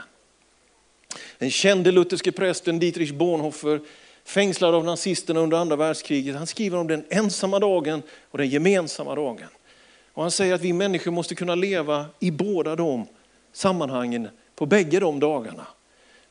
Den 1.37 1.51
kände 1.51 1.91
lutherske 1.91 2.31
prästen 2.31 2.79
Dietrich 2.79 3.11
Bonhoeffer, 3.11 3.81
fängslad 4.29 4.75
av 4.75 4.85
nazisterna 4.85 5.39
under 5.39 5.57
andra 5.57 5.75
världskriget, 5.75 6.35
han 6.35 6.47
skriver 6.47 6.77
om 6.77 6.87
den 6.87 7.05
ensamma 7.09 7.59
dagen 7.59 8.01
och 8.31 8.37
den 8.37 8.49
gemensamma 8.49 9.15
dagen. 9.15 9.47
Och 10.13 10.21
han 10.21 10.31
säger 10.31 10.53
att 10.53 10.61
vi 10.61 10.73
människor 10.73 11.11
måste 11.11 11.35
kunna 11.35 11.55
leva 11.55 12.05
i 12.19 12.31
båda 12.31 12.75
de 12.75 13.07
sammanhangen 13.53 14.27
på 14.55 14.65
bägge 14.65 14.99
de 14.99 15.19
dagarna. 15.19 15.67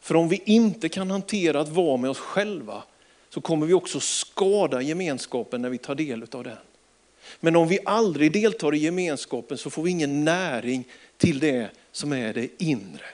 För 0.01 0.17
om 0.17 0.29
vi 0.29 0.43
inte 0.45 0.89
kan 0.89 1.11
hantera 1.11 1.61
att 1.61 1.69
vara 1.69 1.97
med 1.97 2.11
oss 2.11 2.19
själva 2.19 2.83
så 3.31 3.41
kommer 3.41 3.67
vi 3.67 3.75
också 3.75 4.01
skada 4.01 4.83
gemenskapen 4.83 5.63
när 5.63 5.71
vi 5.71 5.79
tar 5.79 5.95
del 5.95 6.27
av 6.33 6.45
den. 6.45 6.57
Men 7.41 7.57
om 7.57 7.69
vi 7.69 7.79
aldrig 7.85 8.33
deltar 8.33 8.75
i 8.75 8.79
gemenskapen 8.79 9.59
så 9.59 9.71
får 9.71 9.83
vi 9.83 9.91
ingen 9.91 10.25
näring 10.25 10.85
till 11.17 11.39
det 11.39 11.71
som 11.93 12.13
är 12.13 12.35
det 12.35 12.63
inre. 12.63 13.07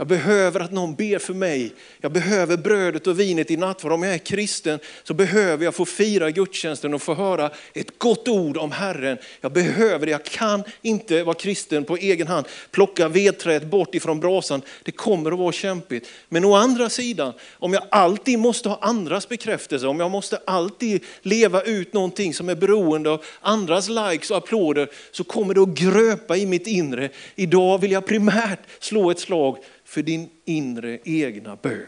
Jag 0.00 0.06
behöver 0.06 0.60
att 0.60 0.72
någon 0.72 0.94
ber 0.94 1.18
för 1.18 1.34
mig. 1.34 1.72
Jag 2.00 2.12
behöver 2.12 2.56
brödet 2.56 3.06
och 3.06 3.20
vinet 3.20 3.50
i 3.50 3.56
nattvard. 3.56 3.92
Om 3.92 4.02
jag 4.02 4.14
är 4.14 4.18
kristen 4.18 4.78
så 5.02 5.14
behöver 5.14 5.64
jag 5.64 5.74
få 5.74 5.84
fira 5.84 6.30
gudstjänsten 6.30 6.94
och 6.94 7.02
få 7.02 7.14
höra 7.14 7.50
ett 7.74 7.98
gott 7.98 8.28
ord 8.28 8.56
om 8.56 8.72
Herren. 8.72 9.18
Jag 9.40 9.52
behöver 9.52 10.06
det. 10.06 10.12
Jag 10.12 10.24
kan 10.24 10.62
inte 10.82 11.22
vara 11.22 11.34
kristen 11.34 11.84
på 11.84 11.96
egen 11.96 12.26
hand. 12.26 12.46
Plocka 12.70 13.08
vedträet 13.08 13.70
bort 13.70 13.94
ifrån 13.94 14.20
brasan. 14.20 14.62
Det 14.82 14.92
kommer 14.92 15.32
att 15.32 15.38
vara 15.38 15.52
kämpigt. 15.52 16.08
Men 16.28 16.44
å 16.44 16.54
andra 16.54 16.88
sidan, 16.88 17.32
om 17.52 17.72
jag 17.72 17.82
alltid 17.90 18.38
måste 18.38 18.68
ha 18.68 18.78
andras 18.80 19.28
bekräftelse, 19.28 19.86
om 19.86 20.00
jag 20.00 20.10
måste 20.10 20.40
alltid 20.46 21.04
leva 21.22 21.62
ut 21.62 21.92
någonting 21.92 22.34
som 22.34 22.48
är 22.48 22.54
beroende 22.54 23.10
av 23.10 23.24
andras 23.40 23.88
likes 23.88 24.30
och 24.30 24.36
applåder, 24.36 24.88
så 25.10 25.24
kommer 25.24 25.54
det 25.54 25.60
att 25.60 25.68
gröpa 25.68 26.36
i 26.36 26.46
mitt 26.46 26.66
inre. 26.66 27.08
Idag 27.34 27.78
vill 27.78 27.92
jag 27.92 28.06
primärt 28.06 28.60
slå 28.78 29.10
ett 29.10 29.20
slag 29.20 29.58
för 29.90 30.02
din 30.02 30.30
inre 30.44 30.98
egna 31.04 31.56
bön. 31.56 31.86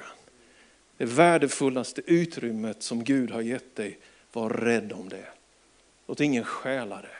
Det 0.97 1.05
värdefullaste 1.05 2.03
utrymmet 2.07 2.83
som 2.83 3.05
Gud 3.05 3.31
har 3.31 3.41
gett 3.41 3.77
dig, 3.77 3.99
var 4.33 4.51
rädd 4.51 4.93
om 4.93 5.09
det. 5.09 5.27
Låt 6.07 6.21
ingen 6.21 6.45
stjäla 6.45 6.97
det. 6.97 7.17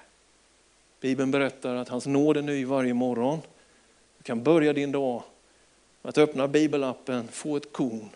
Bibeln 1.01 1.31
berättar 1.31 1.75
att 1.75 1.89
hans 1.89 2.07
nåd 2.07 2.37
är 2.37 2.43
ny 2.43 2.65
varje 2.65 2.95
morgon. 2.95 3.41
Du 4.19 4.23
kan 4.23 4.43
börja 4.43 4.73
din 4.73 4.93
dag 4.93 5.23
med 6.03 6.09
att 6.09 6.19
öppna 6.19 6.49
bibelappen, 6.49 7.29
få 7.29 7.57
ett 7.57 7.73
korn 7.73 8.09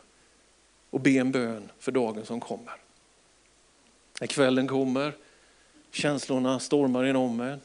och 0.91 1.01
be 1.01 1.11
en 1.11 1.33
bön 1.33 1.71
för 1.79 1.93
dagen 1.93 2.27
som 2.27 2.41
kommer. 2.41 2.75
När 4.21 4.27
kvällen 4.27 4.69
kommer, 4.69 5.13
känslorna 5.91 6.59
stormar 6.59 7.05
inom 7.05 7.41
en, 7.41 7.61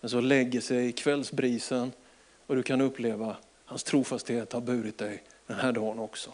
men 0.00 0.10
så 0.10 0.20
lägger 0.20 0.60
sig 0.60 0.92
kvällsbrisen 0.92 1.92
och 2.46 2.56
du 2.56 2.62
kan 2.62 2.80
uppleva 2.80 3.36
Hans 3.68 3.82
trofasthet 3.82 4.52
har 4.52 4.60
burit 4.60 4.98
dig 4.98 5.22
den 5.46 5.56
här 5.56 5.72
dagen 5.72 5.98
också. 5.98 6.30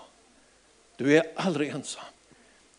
Du 0.97 1.17
är 1.17 1.23
aldrig 1.37 1.69
ensam. 1.69 2.05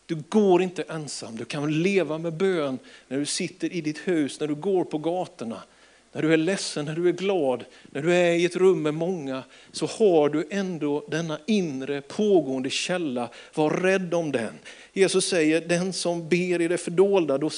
Du 0.06 0.14
går 0.28 0.62
inte 0.62 0.82
ensam. 0.82 1.36
Du 1.36 1.44
kan 1.44 1.82
leva 1.82 2.18
med 2.18 2.32
bön 2.32 2.78
när 3.08 3.18
du 3.18 3.26
sitter 3.26 3.72
i 3.72 3.80
ditt 3.80 3.98
hus, 3.98 4.40
när 4.40 4.46
du 4.46 4.54
går 4.54 4.84
på 4.84 4.98
gatorna, 4.98 5.62
när 6.12 6.22
du 6.22 6.32
är 6.32 6.36
ledsen, 6.36 6.84
när 6.84 6.94
du 6.94 7.08
är 7.08 7.12
glad, 7.12 7.64
när 7.90 8.02
du 8.02 8.14
är 8.14 8.32
i 8.32 8.44
ett 8.44 8.56
rum 8.56 8.82
med 8.82 8.94
många, 8.94 9.42
så 9.72 9.86
har 9.86 10.28
du 10.28 10.46
ändå 10.50 11.04
denna 11.08 11.38
inre 11.46 12.00
pågående 12.00 12.70
källa. 12.70 13.30
Var 13.54 13.70
rädd 13.70 14.14
om 14.14 14.32
den. 14.32 14.54
Jesus 14.92 15.28
säger, 15.28 15.60
den 15.60 15.92
som 15.92 16.28
ber 16.28 16.60
i 16.60 16.68
det 16.68 16.78
fördolda, 16.78 17.38
då 17.38 17.50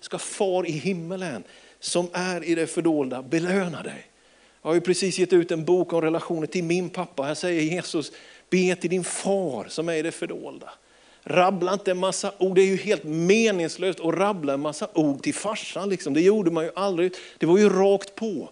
ska 0.00 0.18
far 0.18 0.66
i 0.66 0.72
himmelen 0.72 1.44
som 1.80 2.08
är 2.12 2.44
i 2.44 2.54
det 2.54 2.66
fördolda 2.66 3.22
belöna 3.22 3.82
dig. 3.82 4.07
Jag 4.62 4.70
har 4.70 4.74
ju 4.74 4.80
precis 4.80 5.18
gett 5.18 5.32
ut 5.32 5.50
en 5.50 5.64
bok 5.64 5.92
om 5.92 6.00
relationer 6.00 6.46
till 6.46 6.64
min 6.64 6.90
pappa. 6.90 7.22
Här 7.22 7.34
säger 7.34 7.62
Jesus, 7.62 8.12
be 8.50 8.76
till 8.76 8.90
din 8.90 9.04
far 9.04 9.66
som 9.68 9.88
är 9.88 9.94
i 9.94 10.02
det 10.02 10.12
fördolda. 10.12 10.70
Rabbla 11.24 11.72
inte 11.72 11.90
en 11.90 11.98
massa 11.98 12.32
ord, 12.38 12.54
det 12.54 12.62
är 12.62 12.66
ju 12.66 12.76
helt 12.76 13.04
meningslöst 13.04 14.00
att 14.00 14.14
rabbla 14.14 14.54
en 14.54 14.60
massa 14.60 14.88
ord 14.94 15.22
till 15.22 15.34
farsan. 15.34 15.88
Liksom. 15.88 16.14
Det 16.14 16.20
gjorde 16.20 16.50
man 16.50 16.64
ju 16.64 16.70
aldrig, 16.74 17.12
det 17.38 17.46
var 17.46 17.58
ju 17.58 17.68
rakt 17.68 18.14
på. 18.14 18.48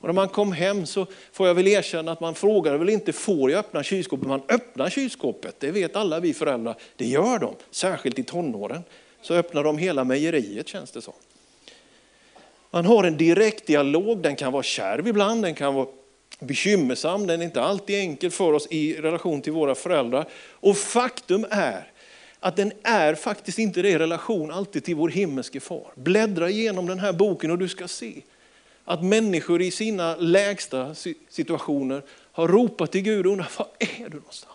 Och 0.00 0.06
när 0.06 0.12
man 0.12 0.28
kom 0.28 0.52
hem 0.52 0.86
så 0.86 1.06
får 1.32 1.46
jag 1.46 1.54
väl 1.54 1.68
erkänna 1.68 2.12
att 2.12 2.20
man 2.20 2.34
frågade 2.34 2.78
väl 2.78 2.88
inte, 2.88 3.12
får 3.12 3.50
jag 3.50 3.58
öppna 3.58 3.82
kylskåpet? 3.82 4.28
Man 4.28 4.42
öppnar 4.48 4.90
kylskåpet, 4.90 5.54
det 5.58 5.70
vet 5.70 5.96
alla 5.96 6.20
vi 6.20 6.34
föräldrar. 6.34 6.74
Det 6.96 7.06
gör 7.06 7.38
de, 7.38 7.54
särskilt 7.70 8.18
i 8.18 8.22
tonåren. 8.22 8.82
Så 9.22 9.34
öppnar 9.34 9.64
de 9.64 9.78
hela 9.78 10.04
mejeriet 10.04 10.68
känns 10.68 10.90
det 10.90 11.02
som. 11.02 11.14
Man 12.70 12.84
har 12.84 13.04
en 13.04 13.16
direkt 13.16 13.66
dialog, 13.66 14.22
den 14.22 14.36
kan 14.36 14.52
vara 14.52 14.62
kärv 14.62 15.08
ibland, 15.08 15.42
den 15.42 15.54
kan 15.54 15.74
vara 15.74 15.86
bekymmersam, 16.40 17.26
den 17.26 17.40
är 17.40 17.44
inte 17.44 17.62
alltid 17.62 17.96
enkel 17.96 18.30
för 18.30 18.52
oss 18.52 18.66
i 18.70 18.96
relation 19.00 19.42
till 19.42 19.52
våra 19.52 19.74
föräldrar. 19.74 20.28
Och 20.50 20.76
faktum 20.76 21.46
är 21.50 21.92
att 22.40 22.56
den 22.56 22.72
är 22.82 23.14
faktiskt 23.14 23.58
inte 23.58 23.82
det 23.82 23.88
i 23.88 23.98
relation 23.98 24.50
alltid 24.50 24.84
till 24.84 24.94
vår 24.94 25.08
himmelske 25.08 25.60
far. 25.60 25.92
Bläddra 25.94 26.50
igenom 26.50 26.86
den 26.86 26.98
här 26.98 27.12
boken 27.12 27.50
och 27.50 27.58
du 27.58 27.68
ska 27.68 27.88
se 27.88 28.22
att 28.84 29.04
människor 29.04 29.62
i 29.62 29.70
sina 29.70 30.16
lägsta 30.16 30.94
situationer 31.28 32.02
har 32.32 32.48
ropat 32.48 32.92
till 32.92 33.02
Gud 33.02 33.26
och 33.26 33.32
undrat, 33.32 33.58
var 33.58 33.68
är 33.78 34.08
du 34.08 34.16
någonstans? 34.16 34.49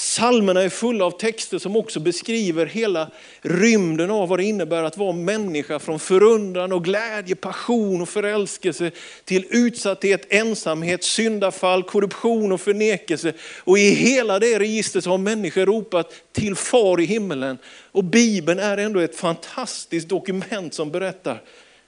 Salmerna 0.00 0.62
är 0.62 0.68
fulla 0.68 1.04
av 1.04 1.10
texter 1.10 1.58
som 1.58 1.76
också 1.76 2.00
beskriver 2.00 2.66
hela 2.66 3.10
rymden 3.40 4.10
av 4.10 4.28
vad 4.28 4.38
det 4.38 4.44
innebär 4.44 4.82
att 4.82 4.96
vara 4.96 5.12
människa. 5.12 5.78
Från 5.78 5.98
förundran 5.98 6.72
och 6.72 6.84
glädje, 6.84 7.36
passion 7.36 8.02
och 8.02 8.08
förälskelse 8.08 8.90
till 9.24 9.46
utsatthet, 9.50 10.26
ensamhet, 10.28 11.04
syndafall, 11.04 11.82
korruption 11.82 12.52
och 12.52 12.60
förnekelse. 12.60 13.32
Och 13.64 13.78
i 13.78 13.90
hela 13.90 14.38
det 14.38 14.58
registret 14.58 15.04
har 15.06 15.18
människor 15.18 15.66
ropat 15.66 16.12
till 16.32 16.56
far 16.56 17.00
i 17.00 17.04
himmelen. 17.04 17.58
Och 17.92 18.04
Bibeln 18.04 18.58
är 18.58 18.76
ändå 18.76 19.00
ett 19.00 19.16
fantastiskt 19.16 20.08
dokument 20.08 20.74
som 20.74 20.90
berättar, 20.90 21.42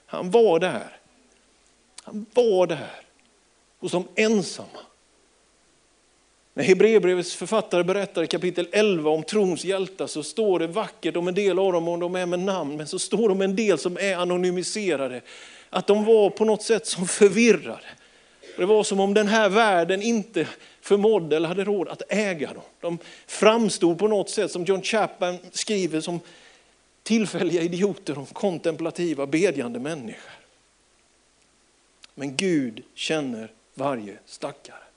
han 0.06 0.30
var 0.30 0.58
där. 0.58 0.96
Han 2.04 2.26
var 2.34 2.66
där 2.66 3.00
hos 3.80 3.92
de 3.92 4.08
ensamma. 4.14 4.78
När 6.54 6.64
Hebreerbrevets 6.64 7.34
författare 7.34 7.84
berättar 7.84 8.22
i 8.22 8.26
kapitel 8.26 8.68
11 8.72 9.10
om 9.10 9.22
trons 9.22 9.64
hjältar 9.64 10.06
så 10.06 10.22
står 10.22 10.58
det 10.58 10.66
vackert 10.66 11.16
om 11.16 11.28
en 11.28 11.34
del 11.34 11.58
av 11.58 11.72
dem, 11.72 11.88
om 11.88 12.00
de 12.00 12.16
är 12.16 12.26
med 12.26 12.38
namn, 12.38 12.76
men 12.76 12.86
så 12.86 12.98
står 12.98 13.28
det 13.28 13.32
om 13.34 13.40
en 13.40 13.56
del 13.56 13.78
som 13.78 13.96
är 13.96 14.16
anonymiserade. 14.16 15.20
Att 15.70 15.86
de 15.86 16.04
var 16.04 16.30
på 16.30 16.44
något 16.44 16.62
sätt 16.62 16.86
som 16.86 17.06
förvirrade. 17.06 17.86
Det 18.56 18.64
var 18.64 18.84
som 18.84 19.00
om 19.00 19.14
den 19.14 19.28
här 19.28 19.48
världen 19.48 20.02
inte 20.02 20.48
förmådde 20.80 21.36
eller 21.36 21.48
hade 21.48 21.64
råd 21.64 21.88
att 21.88 22.02
äga 22.08 22.52
dem. 22.52 22.62
De 22.80 22.98
framstod 23.26 23.98
på 23.98 24.08
något 24.08 24.30
sätt, 24.30 24.50
som 24.50 24.64
John 24.64 24.82
Chapman 24.82 25.38
skriver, 25.52 26.00
som 26.00 26.20
tillfälliga 27.02 27.62
idioter 27.62 28.18
och 28.18 28.34
kontemplativa 28.34 29.26
bedjande 29.26 29.78
människor. 29.78 30.32
Men 32.14 32.36
Gud 32.36 32.82
känner 32.94 33.52
varje 33.74 34.18
stackare. 34.26 34.91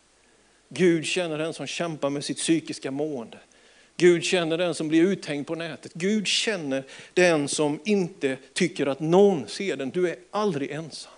Gud 0.76 1.06
känner 1.06 1.38
den 1.38 1.54
som 1.54 1.68
kämpar 1.68 2.10
med 2.10 2.26
sitt 2.26 2.38
psykiska 2.38 2.92
mående. 2.92 3.38
Gud 3.98 4.24
känner 4.24 4.58
den 4.58 4.76
som 4.76 4.88
blir 4.88 5.02
uthängd 5.02 5.48
på 5.48 5.56
nätet. 5.56 5.94
Gud 5.94 6.28
känner 6.28 6.84
den 7.14 7.48
som 7.48 7.80
inte 7.86 8.38
tycker 8.54 8.88
att 8.88 9.00
någon 9.00 9.48
ser 9.48 9.76
den. 9.76 9.90
Du 9.90 10.10
är 10.10 10.16
aldrig 10.32 10.72
ensam. 10.72 11.12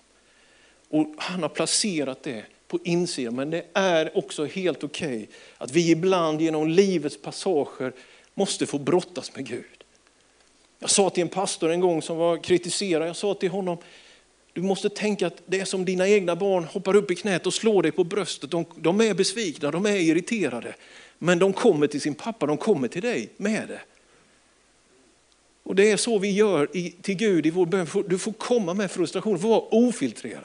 Och 0.89 1.13
han 1.17 1.41
har 1.41 1.49
placerat 1.49 2.23
det 2.23 2.45
på 2.67 2.79
insidan. 2.83 3.35
Men 3.35 3.49
det 3.49 3.65
är 3.73 4.17
också 4.17 4.45
helt 4.45 4.83
okej 4.83 5.07
okay 5.07 5.27
att 5.57 5.71
vi 5.71 5.91
ibland 5.91 6.41
genom 6.41 6.67
livets 6.67 7.21
passager 7.21 7.93
måste 8.33 8.65
få 8.65 8.77
brottas 8.77 9.35
med 9.35 9.47
Gud. 9.47 9.83
Jag 10.79 10.89
sa 10.89 11.09
till 11.09 11.21
en 11.21 11.29
pastor 11.29 11.71
en 11.71 11.79
gång 11.79 12.01
som 12.01 12.17
var 12.17 12.37
kritiserad, 12.37 13.07
jag 13.07 13.15
sa 13.15 13.33
till 13.33 13.49
honom, 13.49 13.77
du 14.57 14.63
måste 14.63 14.89
tänka 14.89 15.27
att 15.27 15.41
det 15.45 15.59
är 15.59 15.65
som 15.65 15.85
dina 15.85 16.07
egna 16.07 16.35
barn 16.35 16.63
hoppar 16.63 16.95
upp 16.95 17.11
i 17.11 17.15
knät 17.15 17.45
och 17.45 17.53
slår 17.53 17.83
dig 17.83 17.91
på 17.91 18.03
bröstet. 18.03 18.51
De, 18.51 18.65
de 18.75 19.01
är 19.01 19.13
besvikna, 19.13 19.71
de 19.71 19.85
är 19.85 19.95
irriterade. 19.95 20.75
Men 21.17 21.39
de 21.39 21.53
kommer 21.53 21.87
till 21.87 22.01
sin 22.01 22.15
pappa, 22.15 22.45
de 22.45 22.57
kommer 22.57 22.87
till 22.87 23.01
dig 23.01 23.29
med 23.37 23.67
det. 23.67 23.79
Och 25.63 25.75
det 25.75 25.91
är 25.91 25.97
så 25.97 26.19
vi 26.19 26.31
gör 26.31 26.69
i, 26.73 26.89
till 27.01 27.15
Gud 27.15 27.45
i 27.45 27.49
vår 27.49 27.65
bön. 27.65 27.87
Du 28.07 28.17
får 28.17 28.31
komma 28.31 28.73
med 28.73 28.91
frustration, 28.91 29.33
du 29.33 29.39
får 29.39 29.49
vara 29.49 29.61
ofiltrerad. 29.71 30.43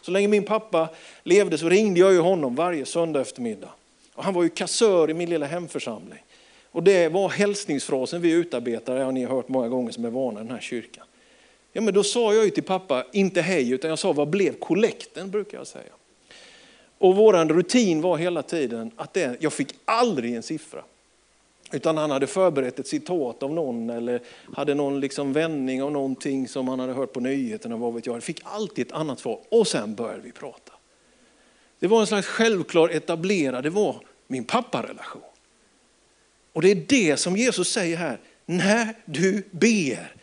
Så 0.00 0.10
länge 0.10 0.28
min 0.28 0.44
pappa 0.44 0.88
levde 1.22 1.58
så 1.58 1.68
ringde 1.68 2.00
jag 2.00 2.12
ju 2.12 2.20
honom 2.20 2.54
varje 2.54 2.86
söndag 2.86 3.20
eftermiddag. 3.20 3.70
Och 4.14 4.24
han 4.24 4.34
var 4.34 4.42
ju 4.42 4.48
kassör 4.48 5.10
i 5.10 5.14
min 5.14 5.30
lilla 5.30 5.46
hemförsamling. 5.46 6.22
Och 6.70 6.82
det 6.82 7.08
var 7.08 7.28
hälsningsfrasen 7.28 8.20
vi 8.20 8.30
utarbetade, 8.30 8.98
det 8.98 9.04
har 9.04 9.12
ni 9.12 9.24
hört 9.24 9.48
många 9.48 9.68
gånger 9.68 9.92
som 9.92 10.04
är 10.04 10.10
vana 10.10 10.40
i 10.40 10.42
den 10.42 10.52
här 10.52 10.60
kyrkan. 10.60 11.04
Ja, 11.76 11.82
men 11.82 11.94
då 11.94 12.02
sa 12.02 12.34
jag 12.34 12.44
ju 12.44 12.50
till 12.50 12.62
pappa, 12.62 13.04
inte 13.12 13.40
hej, 13.40 13.70
utan 13.70 13.90
jag 13.90 13.98
sa 13.98 14.12
vad 14.12 14.28
blev 14.28 14.58
kollekten 14.58 15.30
brukar 15.30 15.58
jag 15.58 15.66
säga. 15.66 15.92
Och 16.98 17.16
vår 17.16 17.44
rutin 17.44 18.00
var 18.00 18.16
hela 18.16 18.42
tiden 18.42 18.90
att 18.96 19.14
det, 19.14 19.36
jag 19.40 19.52
fick 19.52 19.68
aldrig 19.84 20.34
en 20.34 20.42
siffra. 20.42 20.84
Utan 21.72 21.96
han 21.96 22.10
hade 22.10 22.26
förberett 22.26 22.78
ett 22.78 22.86
citat 22.86 23.42
av 23.42 23.52
någon 23.52 23.90
eller 23.90 24.20
hade 24.54 24.74
någon 24.74 25.00
liksom 25.00 25.32
vändning 25.32 25.82
av 25.82 25.92
någonting 25.92 26.48
som 26.48 26.68
han 26.68 26.80
hade 26.80 26.92
hört 26.92 27.12
på 27.12 27.20
nyheterna. 27.20 27.76
Vad 27.76 27.94
vet 27.94 28.06
jag. 28.06 28.16
Jag 28.16 28.22
fick 28.22 28.40
alltid 28.44 28.86
ett 28.86 28.92
annat 28.92 29.20
svar 29.20 29.40
och 29.48 29.66
sen 29.66 29.94
började 29.94 30.22
vi 30.22 30.32
prata. 30.32 30.72
Det 31.78 31.86
var 31.86 32.00
en 32.00 32.06
slags 32.06 32.26
självklar 32.26 32.88
etablerad, 32.88 33.62
det 33.62 33.70
var 33.70 33.96
min 34.26 34.44
papparelation. 34.44 35.22
Och 36.52 36.62
det 36.62 36.70
är 36.70 36.84
det 36.88 37.16
som 37.16 37.36
Jesus 37.36 37.68
säger 37.68 37.96
här, 37.96 38.18
när 38.46 38.94
du 39.04 39.42
ber 39.50 40.15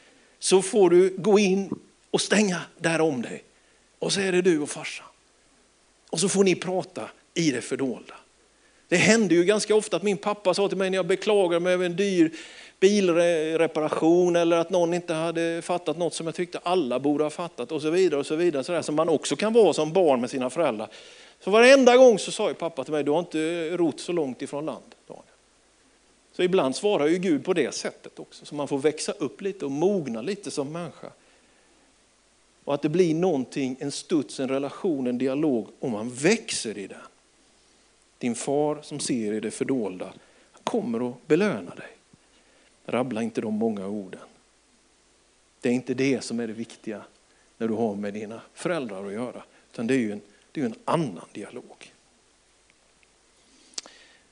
så 0.43 0.61
får 0.61 0.89
du 0.89 1.15
gå 1.17 1.39
in 1.39 1.69
och 2.11 2.21
stänga 2.21 2.61
där 2.77 3.01
om 3.01 3.21
dig. 3.21 3.43
Och 3.99 4.13
så 4.13 4.19
är 4.19 4.31
det 4.31 4.41
du 4.41 4.59
och 4.59 4.69
farsan. 4.69 5.05
Och 6.09 6.19
så 6.19 6.29
får 6.29 6.43
ni 6.43 6.55
prata 6.55 7.09
i 7.33 7.51
det 7.51 7.61
fördolda. 7.61 8.13
Det 8.87 8.95
hände 8.95 9.35
ju 9.35 9.43
ganska 9.43 9.75
ofta 9.75 9.97
att 9.97 10.03
min 10.03 10.17
pappa 10.17 10.53
sa 10.53 10.67
till 10.67 10.77
mig 10.77 10.89
när 10.89 10.97
jag 10.97 11.07
beklagade 11.07 11.59
mig 11.59 11.73
över 11.73 11.85
en 11.85 11.95
dyr 11.95 12.31
bilreparation 12.79 14.35
eller 14.35 14.57
att 14.57 14.69
någon 14.69 14.93
inte 14.93 15.13
hade 15.13 15.61
fattat 15.61 15.97
något 15.97 16.13
som 16.13 16.25
jag 16.25 16.35
tyckte 16.35 16.59
alla 16.63 16.99
borde 16.99 17.23
ha 17.23 17.29
fattat 17.29 17.71
och 17.71 17.81
så 17.81 17.89
vidare. 17.89 18.19
och 18.19 18.25
så 18.25 18.35
vidare. 18.35 18.63
Så 18.63 18.83
som 18.83 18.95
man 18.95 19.09
också 19.09 19.35
kan 19.35 19.53
vara 19.53 19.73
som 19.73 19.93
barn 19.93 20.21
med 20.21 20.29
sina 20.29 20.49
föräldrar. 20.49 20.87
Så 21.39 21.51
varenda 21.51 21.97
gång 21.97 22.19
så 22.19 22.31
sa 22.31 22.49
ju 22.49 22.53
pappa 22.53 22.83
till 22.83 22.93
mig, 22.93 23.03
du 23.03 23.11
har 23.11 23.19
inte 23.19 23.69
rott 23.77 23.99
så 23.99 24.11
långt 24.11 24.41
ifrån 24.41 24.65
land. 24.65 24.95
Daniel. 25.07 25.32
Så 26.33 26.43
ibland 26.43 26.75
svarar 26.75 27.07
ju 27.07 27.17
Gud 27.17 27.45
på 27.45 27.53
det 27.53 27.75
sättet 27.75 28.19
också, 28.19 28.45
så 28.45 28.55
man 28.55 28.67
får 28.67 28.77
växa 28.77 29.11
upp 29.11 29.41
lite 29.41 29.65
och 29.65 29.71
mogna 29.71 30.21
lite 30.21 30.51
som 30.51 30.71
människa. 30.71 31.11
Och 32.63 32.73
att 32.73 32.81
det 32.81 32.89
blir 32.89 33.15
någonting, 33.15 33.77
en 33.79 33.91
studs, 33.91 34.39
en 34.39 34.49
relation, 34.49 35.07
en 35.07 35.17
dialog, 35.17 35.67
om 35.79 35.91
man 35.91 36.09
växer 36.09 36.77
i 36.77 36.87
den. 36.87 36.99
Din 38.17 38.35
far 38.35 38.81
som 38.81 38.99
ser 38.99 39.33
i 39.33 39.39
det 39.39 39.51
fördolda, 39.51 40.13
kommer 40.63 41.09
att 41.09 41.27
belöna 41.27 41.75
dig. 41.75 41.91
Rabbla 42.85 43.21
inte 43.21 43.41
de 43.41 43.53
många 43.53 43.87
orden. 43.87 44.21
Det 45.61 45.69
är 45.69 45.73
inte 45.73 45.93
det 45.93 46.23
som 46.23 46.39
är 46.39 46.47
det 46.47 46.53
viktiga 46.53 47.03
när 47.57 47.67
du 47.67 47.73
har 47.73 47.95
med 47.95 48.13
dina 48.13 48.41
föräldrar 48.53 49.05
att 49.05 49.13
göra, 49.13 49.43
utan 49.71 49.87
det 49.87 49.93
är 49.93 49.99
ju 49.99 50.11
en, 50.11 50.21
det 50.51 50.61
är 50.61 50.65
en 50.65 50.75
annan 50.85 51.25
dialog. 51.31 51.93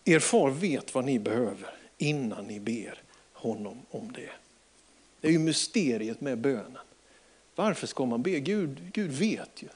Er 0.05 0.19
far 0.19 0.49
vet 0.49 0.95
vad 0.95 1.05
ni 1.05 1.19
behöver 1.19 1.80
innan 2.01 2.45
ni 2.45 2.59
ber 2.59 3.01
honom 3.33 3.81
om 3.91 4.11
det. 4.11 4.29
Det 5.21 5.27
är 5.27 5.31
ju 5.31 5.39
mysteriet 5.39 6.21
med 6.21 6.37
bönen. 6.37 6.77
Varför 7.55 7.87
ska 7.87 8.05
man 8.05 8.21
be? 8.21 8.39
Gud, 8.39 8.91
Gud 8.93 9.11
vet 9.11 9.63
ju. 9.63 9.67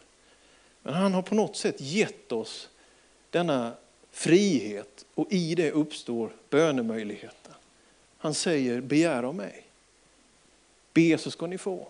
Men 0.81 0.93
han 0.93 1.13
har 1.13 1.21
på 1.21 1.35
något 1.35 1.57
sätt 1.57 1.81
gett 1.81 2.31
oss 2.31 2.69
denna 3.29 3.73
frihet 4.11 5.05
och 5.15 5.31
i 5.31 5.55
det 5.55 5.71
uppstår 5.71 6.35
bönemöjligheten. 6.49 7.53
Han 8.17 8.33
säger 8.33 8.81
begär 8.81 9.23
av 9.23 9.35
mig. 9.35 9.65
Be 10.93 11.17
så 11.17 11.31
ska 11.31 11.47
ni 11.47 11.57
få. 11.57 11.87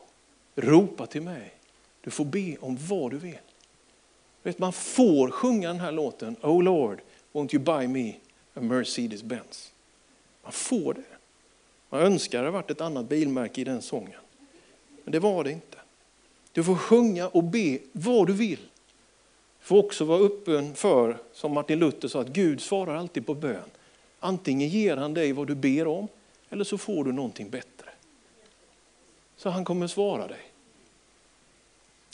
Ropa 0.55 1.07
till 1.07 1.21
mig. 1.21 1.53
Du 2.01 2.11
får 2.11 2.25
be 2.25 2.57
om 2.59 2.77
vad 2.79 3.11
du 3.11 3.17
vill. 3.17 3.37
Vet, 4.43 4.59
man 4.59 4.73
får 4.73 5.31
sjunga 5.31 5.67
den 5.67 5.79
här 5.79 5.91
låten, 5.91 6.35
Oh 6.41 6.63
Lord, 6.63 7.01
won't 7.31 7.55
you 7.55 7.63
buy 7.63 7.87
me 7.87 8.15
a 8.53 8.61
Mercedes 8.61 9.23
Benz. 9.23 9.71
Man 10.45 10.51
får 10.51 10.93
det. 10.93 11.03
Man 11.89 12.01
önskar 12.01 12.43
det 12.43 12.51
varit 12.51 12.71
ett 12.71 12.81
annat 12.81 13.10
bilmärke 13.10 13.62
i 13.62 13.63
den 13.63 13.81
sången. 13.81 14.19
Men 15.03 15.12
det 15.12 15.19
var 15.19 15.43
det 15.43 15.51
inte. 15.51 15.77
Du 16.51 16.63
får 16.63 16.75
sjunga 16.75 17.27
och 17.27 17.43
be 17.43 17.79
vad 17.91 18.27
du 18.27 18.34
vill. 18.34 18.60
Du 19.60 19.65
får 19.65 19.77
också 19.77 20.05
vara 20.05 20.19
öppen 20.19 20.75
för, 20.75 21.17
som 21.34 21.53
Martin 21.53 21.79
Luther 21.79 22.08
sa, 22.08 22.21
att 22.21 22.27
Gud 22.27 22.62
svarar 22.62 22.95
alltid 22.95 23.25
på 23.25 23.34
bön. 23.34 23.69
Antingen 24.19 24.69
ger 24.69 24.97
han 24.97 25.13
dig 25.13 25.34
vad 25.34 25.47
du 25.47 25.55
ber 25.55 25.88
om 25.88 26.08
eller 26.49 26.63
så 26.63 26.77
får 26.77 27.03
du 27.03 27.12
någonting 27.12 27.49
bättre. 27.49 27.89
Så 29.38 29.49
han 29.49 29.65
kommer 29.65 29.88
svara 29.88 30.27
dig. 30.27 30.41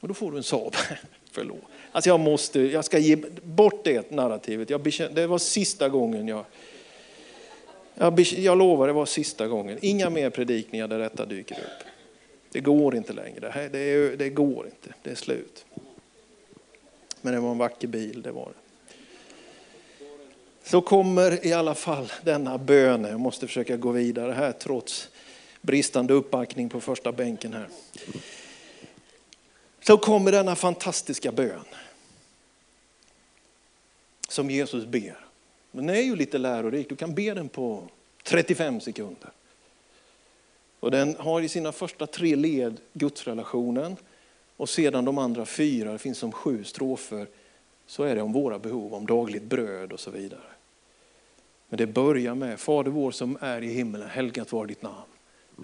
Och 0.02 0.08
då 0.08 0.14
får 0.14 0.32
du 0.32 0.38
en 0.38 0.44
Saab. 0.44 0.76
Förlåt. 1.32 1.62
Alltså 1.92 2.10
jag, 2.10 2.20
måste, 2.20 2.60
jag 2.62 2.86
ska 2.86 2.98
ge 2.98 3.16
bort 3.44 3.84
det 3.84 4.12
narrativet. 4.12 4.70
Jag 4.70 4.82
bekänner, 4.82 5.16
det 5.16 5.28
var 5.28 5.38
sista 5.38 5.90
gången 5.90 6.28
jag 6.28 6.46
jag, 7.96 8.20
jag 8.20 8.58
lovar, 8.58 8.88
det 8.88 8.94
var 8.94 9.06
sista 9.06 9.48
gången. 9.48 9.78
Inga 9.82 10.10
mer 10.10 10.30
predikningar 10.30 10.88
där 10.88 11.00
detta 11.00 11.26
dyker 11.26 11.56
upp. 11.56 11.88
Det 12.52 12.60
går 12.60 12.96
inte 12.96 13.14
längre. 13.14 13.70
Det, 13.72 13.80
är, 13.80 14.18
det 14.18 14.30
går 14.30 14.66
inte. 14.66 14.94
Det 15.04 15.12
är 15.12 15.16
slut. 15.16 15.66
Men 17.22 17.34
det 17.34 17.40
var 17.40 17.52
en 17.52 17.58
vacker 17.58 17.88
bil, 17.88 18.22
det 18.22 18.32
var 18.32 18.46
det. 18.46 18.62
Så 20.64 20.82
kommer 20.82 21.46
i 21.46 21.54
alla 21.54 21.76
fall 21.76 22.12
denna 22.24 22.58
bön. 22.58 23.04
Jag 23.04 23.20
måste 23.20 23.48
försöka 23.48 23.78
gå 23.78 23.92
vidare 23.92 24.32
här 24.32 24.52
trots 24.52 25.10
bristande 25.62 26.14
uppbackning 26.14 26.70
på 26.70 26.82
första 26.82 27.12
bänken 27.12 27.54
här. 27.54 27.68
Så 29.82 29.98
kommer 29.98 30.32
denna 30.32 30.56
fantastiska 30.56 31.32
bön. 31.32 31.66
Som 34.30 34.50
Jesus 34.50 34.86
ber. 34.86 35.31
Men 35.72 35.88
den 35.88 35.96
är 35.96 36.02
ju 36.02 36.16
lite 36.16 36.38
lärorik, 36.38 36.90
du 36.90 36.96
kan 36.96 37.16
be 37.16 37.34
den 37.34 37.50
på 37.50 37.84
35 38.24 38.82
sekunder. 38.82 39.30
Och 40.80 40.92
den 40.92 41.16
har 41.20 41.42
i 41.42 41.50
sina 41.50 41.72
första 41.72 42.08
tre 42.08 42.36
led 42.36 42.80
gudsrelationen 42.94 43.96
och 44.58 44.70
sedan 44.70 45.06
de 45.06 45.18
andra 45.18 45.46
fyra, 45.46 45.92
det 45.92 45.98
finns 45.98 46.18
som 46.18 46.32
sju 46.32 46.64
strofer, 46.64 47.28
så 47.86 48.04
är 48.04 48.16
det 48.16 48.22
om 48.22 48.34
våra 48.34 48.60
behov, 48.60 48.94
om 48.94 49.06
dagligt 49.06 49.44
bröd 49.44 49.92
och 49.92 50.00
så 50.00 50.12
vidare. 50.12 50.42
Men 51.70 51.78
det 51.78 51.88
börjar 51.88 52.36
med 52.36 52.60
Fader 52.60 52.92
vår 52.92 53.12
som 53.12 53.38
är 53.42 53.62
i 53.62 53.68
himmelen, 53.68 54.10
helgat 54.10 54.52
var 54.52 54.66
ditt 54.66 54.82
namn. 54.82 54.96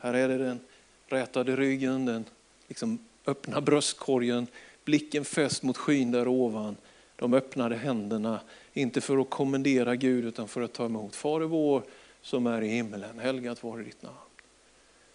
Här 0.01 0.13
är 0.13 0.27
det 0.27 0.37
den 0.37 0.59
rätade 1.07 1.55
ryggen, 1.55 2.05
den 2.05 2.25
liksom 2.67 2.99
öppna 3.25 3.61
bröstkorgen, 3.61 4.47
blicken 4.85 5.25
fäst 5.25 5.63
mot 5.63 5.77
skyn 5.77 6.11
där 6.11 6.27
ovan. 6.27 6.75
De 7.17 7.33
öppnade 7.33 7.75
händerna, 7.75 8.39
inte 8.73 9.01
för 9.01 9.17
att 9.17 9.29
kommendera 9.29 9.95
Gud 9.95 10.25
utan 10.25 10.47
för 10.47 10.61
att 10.61 10.73
ta 10.73 10.85
emot. 10.85 11.15
Fader 11.15 11.45
vår 11.45 11.83
som 12.21 12.47
är 12.47 12.61
i 12.61 12.67
himmelen, 12.67 13.19
helgat 13.19 13.63
vare 13.63 13.83
ditt 13.83 14.01
namn. 14.01 14.15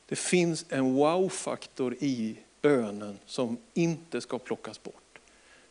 Det 0.06 0.16
finns 0.16 0.66
en 0.68 0.94
wow-faktor 0.94 1.94
i 2.00 2.36
bönen 2.62 3.18
som 3.26 3.56
inte 3.74 4.20
ska 4.20 4.38
plockas 4.38 4.82
bort. 4.82 5.18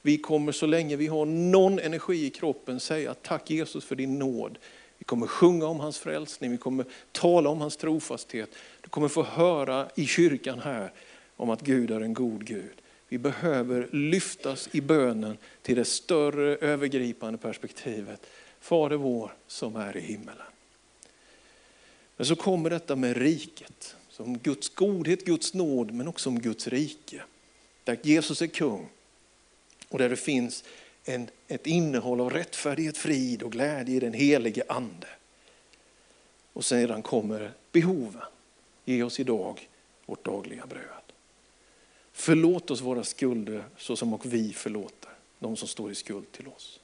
Vi 0.01 0.17
kommer 0.17 0.51
så 0.51 0.65
länge 0.65 0.95
vi 0.95 1.07
har 1.07 1.25
någon 1.25 1.79
energi 1.79 2.25
i 2.25 2.29
kroppen 2.29 2.79
säga 2.79 3.13
tack 3.13 3.49
Jesus 3.49 3.85
för 3.85 3.95
din 3.95 4.19
nåd. 4.19 4.57
Vi 4.97 5.05
kommer 5.05 5.27
sjunga 5.27 5.65
om 5.65 5.79
hans 5.79 5.99
frälsning, 5.99 6.51
vi 6.51 6.57
kommer 6.57 6.85
tala 7.11 7.49
om 7.49 7.61
hans 7.61 7.77
trofasthet. 7.77 8.49
Du 8.81 8.89
kommer 8.89 9.07
få 9.07 9.23
höra 9.23 9.89
i 9.95 10.05
kyrkan 10.05 10.59
här 10.59 10.93
om 11.35 11.49
att 11.49 11.61
Gud 11.61 11.91
är 11.91 12.01
en 12.01 12.13
god 12.13 12.45
Gud. 12.45 12.81
Vi 13.11 13.17
behöver 13.17 13.89
lyftas 13.91 14.69
i 14.71 14.81
bönen 14.81 15.37
till 15.61 15.75
det 15.75 15.85
större 15.85 16.55
övergripande 16.55 17.37
perspektivet. 17.37 18.25
Fader 18.59 18.95
vår 18.95 19.33
som 19.47 19.75
är 19.75 19.97
i 19.97 19.99
himmelen. 19.99 20.45
Men 22.17 22.25
så 22.25 22.35
kommer 22.35 22.69
detta 22.69 22.95
med 22.95 23.17
riket, 23.17 23.95
som 24.09 24.37
Guds 24.37 24.69
godhet, 24.69 25.25
Guds 25.25 25.53
nåd 25.53 25.91
men 25.91 26.07
också 26.07 26.29
om 26.29 26.39
Guds 26.39 26.67
rike. 26.67 27.23
Där 27.83 27.97
Jesus 28.01 28.41
är 28.41 28.47
kung 28.47 28.89
och 29.89 29.99
där 29.99 30.09
det 30.09 30.15
finns 30.15 30.63
en, 31.05 31.27
ett 31.47 31.67
innehåll 31.67 32.21
av 32.21 32.29
rättfärdighet, 32.29 32.97
frid 32.97 33.43
och 33.43 33.51
glädje 33.51 33.95
i 33.95 33.99
den 33.99 34.13
helige 34.13 34.63
ande. 34.69 35.07
Och 36.53 36.65
sedan 36.65 37.01
kommer 37.01 37.51
behoven. 37.71 38.21
Ge 38.85 39.03
oss 39.03 39.19
idag 39.19 39.69
vårt 40.05 40.25
dagliga 40.25 40.65
bröd. 40.65 41.00
Förlåt 42.11 42.71
oss 42.71 42.81
våra 42.81 43.03
skulder 43.03 43.63
så 43.77 43.95
som 43.95 44.13
och 44.13 44.33
vi 44.33 44.53
förlåter 44.53 45.09
de 45.39 45.55
som 45.55 45.67
står 45.67 45.91
i 45.91 45.95
skuld 45.95 46.31
till 46.31 46.47
oss. 46.47 46.79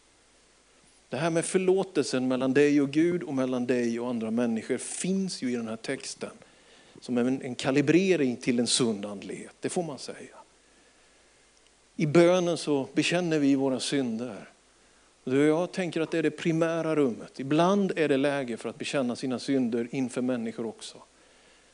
Det 1.09 1.17
här 1.17 1.29
med 1.29 1.45
förlåtelsen 1.45 2.27
mellan 2.27 2.53
dig 2.53 2.81
och 2.81 2.91
Gud 2.91 3.23
och 3.23 3.33
mellan 3.33 3.65
dig 3.65 3.99
och 3.99 4.09
andra 4.09 4.31
människor 4.31 4.77
finns 4.77 5.41
ju 5.41 5.51
i 5.51 5.55
den 5.55 5.67
här 5.67 5.75
texten. 5.75 6.29
Som 7.01 7.17
en, 7.17 7.41
en 7.41 7.55
kalibrering 7.55 8.35
till 8.35 8.59
en 8.59 8.67
sund 8.67 9.05
andlighet, 9.05 9.55
det 9.59 9.69
får 9.69 9.83
man 9.83 9.99
säga. 9.99 10.37
I 11.95 12.05
bönen 12.05 12.57
så 12.57 12.87
bekänner 12.93 13.39
vi 13.39 13.55
våra 13.55 13.79
synder. 13.79 14.49
Jag 15.23 15.71
tänker 15.71 16.01
att 16.01 16.11
det 16.11 16.17
är 16.17 16.23
det 16.23 16.31
primära 16.31 16.95
rummet. 16.95 17.39
Ibland 17.39 17.91
är 17.95 18.09
det 18.09 18.17
läge 18.17 18.57
för 18.57 18.69
att 18.69 18.77
bekänna 18.77 19.15
sina 19.15 19.39
synder 19.39 19.87
inför 19.91 20.21
människor 20.21 20.65
också. 20.65 20.97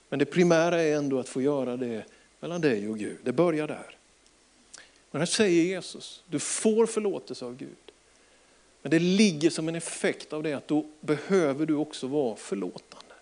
Men 0.10 0.20
det 0.20 0.26
primära 0.26 0.82
är 0.82 0.96
ändå 0.96 1.20
att 1.20 1.30
få 1.30 1.42
göra 1.42 1.78
det 1.78 2.06
mellan 2.44 2.62
dig 2.62 2.90
och 2.90 3.00
Gud. 3.00 3.18
Det 3.24 3.32
börjar 3.32 3.68
där. 3.68 3.96
Men 5.12 5.22
här 5.22 5.26
säger 5.26 5.64
Jesus, 5.64 6.24
du 6.30 6.40
får 6.40 6.86
förlåtelse 6.86 7.46
av 7.46 7.58
Gud. 7.58 7.92
Men 8.82 8.92
det 8.92 9.00
ligger 9.00 9.50
som 9.50 9.68
en 9.68 9.76
effekt 9.76 10.34
av 10.34 10.44
det 10.44 10.54
att 10.54 10.68
då 10.68 10.86
behöver 11.02 11.66
du 11.66 11.76
också 11.76 12.08
vara 12.08 12.36
förlåtande. 12.36 13.14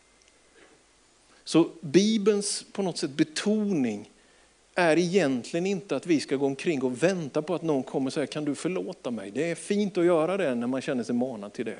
Så 1.43 1.69
Bibelns 1.81 2.65
på 2.71 2.81
något 2.81 2.97
sätt 2.97 3.11
betoning 3.11 4.11
är 4.75 4.97
egentligen 4.97 5.65
inte 5.65 5.95
att 5.95 6.05
vi 6.05 6.19
ska 6.19 6.35
gå 6.35 6.45
omkring 6.45 6.83
och 6.83 7.03
vänta 7.03 7.41
på 7.41 7.55
att 7.55 7.61
någon 7.61 7.83
kommer 7.83 8.07
och 8.07 8.13
säger 8.13 8.27
kan 8.27 8.45
du 8.45 8.55
förlåta 8.55 9.11
mig? 9.11 9.31
Det 9.31 9.51
är 9.51 9.55
fint 9.55 9.97
att 9.97 10.05
göra 10.05 10.37
det 10.37 10.55
när 10.55 10.67
man 10.67 10.81
känner 10.81 11.03
sig 11.03 11.15
manad 11.15 11.53
till 11.53 11.65
det. 11.65 11.79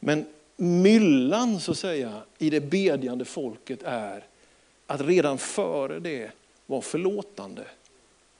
Men 0.00 0.26
myllan 0.56 1.60
så 1.60 1.72
att 1.72 1.78
säga 1.78 2.22
i 2.38 2.50
det 2.50 2.60
bedjande 2.60 3.24
folket 3.24 3.82
är 3.82 4.24
att 4.86 5.00
redan 5.00 5.38
före 5.38 6.00
det 6.00 6.30
vara 6.66 6.82
förlåtande 6.82 7.66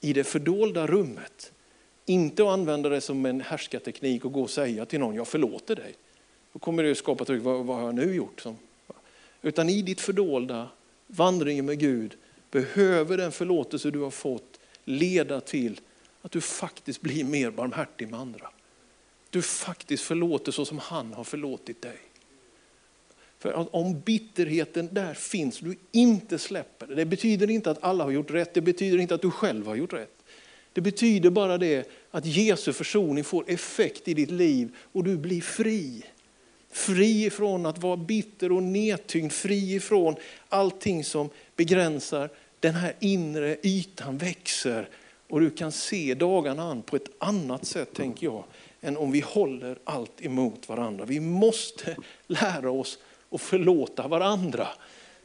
i 0.01 0.13
det 0.13 0.23
fördolda 0.23 0.87
rummet. 0.87 1.51
Inte 2.05 2.43
att 2.43 2.49
använda 2.49 2.89
det 2.89 3.01
som 3.01 3.25
en 3.25 3.41
härskarteknik 3.41 4.25
och 4.25 4.31
gå 4.31 4.41
och 4.41 4.49
säga 4.49 4.85
till 4.85 4.99
någon, 4.99 5.15
jag 5.15 5.27
förlåter 5.27 5.75
dig. 5.75 5.95
Då 6.53 6.59
kommer 6.59 6.83
det 6.83 6.95
skapa 6.95 7.25
tryck, 7.25 7.43
vad, 7.43 7.65
vad 7.65 7.77
har 7.77 7.85
jag 7.85 7.95
nu 7.95 8.15
gjort? 8.15 8.43
Utan 9.41 9.69
i 9.69 9.81
ditt 9.81 10.01
fördolda, 10.01 10.69
vandringen 11.07 11.65
med 11.65 11.79
Gud, 11.79 12.17
behöver 12.51 13.17
den 13.17 13.31
förlåtelse 13.31 13.91
du 13.91 13.99
har 13.99 14.11
fått 14.11 14.59
leda 14.83 15.41
till 15.41 15.81
att 16.21 16.31
du 16.31 16.41
faktiskt 16.41 17.01
blir 17.01 17.23
mer 17.23 17.51
barmhärtig 17.51 18.09
med 18.09 18.19
andra. 18.19 18.49
Du 19.29 19.41
faktiskt 19.41 20.03
förlåter 20.03 20.51
så 20.51 20.65
som 20.65 20.79
han 20.79 21.13
har 21.13 21.23
förlåtit 21.23 21.81
dig. 21.81 21.97
För 23.39 23.75
om 23.75 23.99
bitterheten 23.99 24.89
där 24.91 25.13
finns, 25.13 25.59
du 25.59 25.75
inte 25.91 26.39
släpper 26.39 26.87
det. 26.87 26.95
Det 26.95 27.05
betyder 27.05 27.49
inte 27.49 27.71
att 27.71 27.83
alla 27.83 28.03
har 28.03 28.11
gjort 28.11 28.31
rätt, 28.31 28.53
det 28.53 28.61
betyder 28.61 28.97
inte 28.97 29.15
att 29.15 29.21
du 29.21 29.31
själv 29.31 29.67
har 29.67 29.75
gjort 29.75 29.93
rätt. 29.93 30.23
Det 30.73 30.81
betyder 30.81 31.29
bara 31.29 31.57
det 31.57 31.89
att 32.11 32.25
Jesu 32.25 32.73
försoning 32.73 33.23
får 33.23 33.43
effekt 33.47 34.07
i 34.07 34.13
ditt 34.13 34.31
liv 34.31 34.75
och 34.91 35.03
du 35.03 35.17
blir 35.17 35.41
fri. 35.41 36.03
Fri 36.71 37.25
ifrån 37.25 37.65
att 37.65 37.77
vara 37.77 37.97
bitter 37.97 38.51
och 38.51 38.63
nedtyngd, 38.63 39.31
fri 39.31 39.75
ifrån 39.75 40.15
allting 40.49 41.03
som 41.03 41.29
begränsar. 41.55 42.29
Den 42.59 42.75
här 42.75 42.95
inre 42.99 43.57
ytan 43.63 44.17
växer 44.17 44.89
och 45.27 45.41
du 45.41 45.49
kan 45.49 45.71
se 45.71 46.13
dagarna 46.13 46.63
an 46.63 46.81
på 46.81 46.95
ett 46.95 47.09
annat 47.17 47.65
sätt, 47.65 47.93
tänker 47.93 48.25
jag, 48.25 48.43
än 48.81 48.97
om 48.97 49.11
vi 49.11 49.19
håller 49.19 49.77
allt 49.83 50.25
emot 50.25 50.69
varandra. 50.69 51.05
Vi 51.05 51.19
måste 51.19 51.95
lära 52.27 52.71
oss 52.71 52.99
och 53.35 53.41
förlåta 53.41 54.07
varandra. 54.07 54.67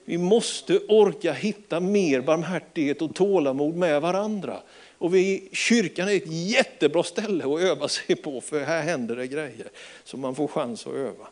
Vi 0.05 0.19
måste 0.19 0.79
orka 0.79 1.33
hitta 1.33 1.81
mer 1.81 2.21
barmhärtighet 2.21 3.03
och 3.03 3.15
tålamod 3.15 3.77
med 3.77 4.01
varandra. 4.01 4.63
Och 4.99 5.15
vi, 5.15 5.49
kyrkan 5.53 6.09
är 6.09 6.17
ett 6.17 6.33
jättebra 6.33 7.03
ställe 7.03 7.45
att 7.45 7.61
öva 7.61 7.89
sig 7.89 8.17
på, 8.17 8.41
för 8.41 8.61
här 8.61 8.83
händer 8.83 9.17
det 9.17 9.27
grejer 9.27 9.69
som 10.05 10.21
man 10.21 10.35
får 10.35 10.49
chans 10.49 10.87
att 10.87 10.95
öva. 10.95 11.29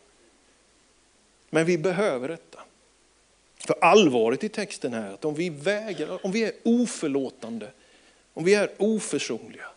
Men 1.49 1.65
vi 1.65 1.77
behöver 1.77 2.27
detta. 2.27 2.59
För 3.57 3.75
allvaret 3.81 4.43
i 4.43 4.49
texten 4.49 4.93
är 4.93 5.13
att 5.13 5.25
om 5.25 5.35
vi 5.35 5.49
vägrar, 5.49 6.25
om 6.25 6.31
vi 6.31 6.43
är 6.43 6.51
oförlåtande, 6.63 7.71
om 8.33 8.43
vi 8.43 8.53
är 8.53 8.69
oförsonliga, 8.77 9.67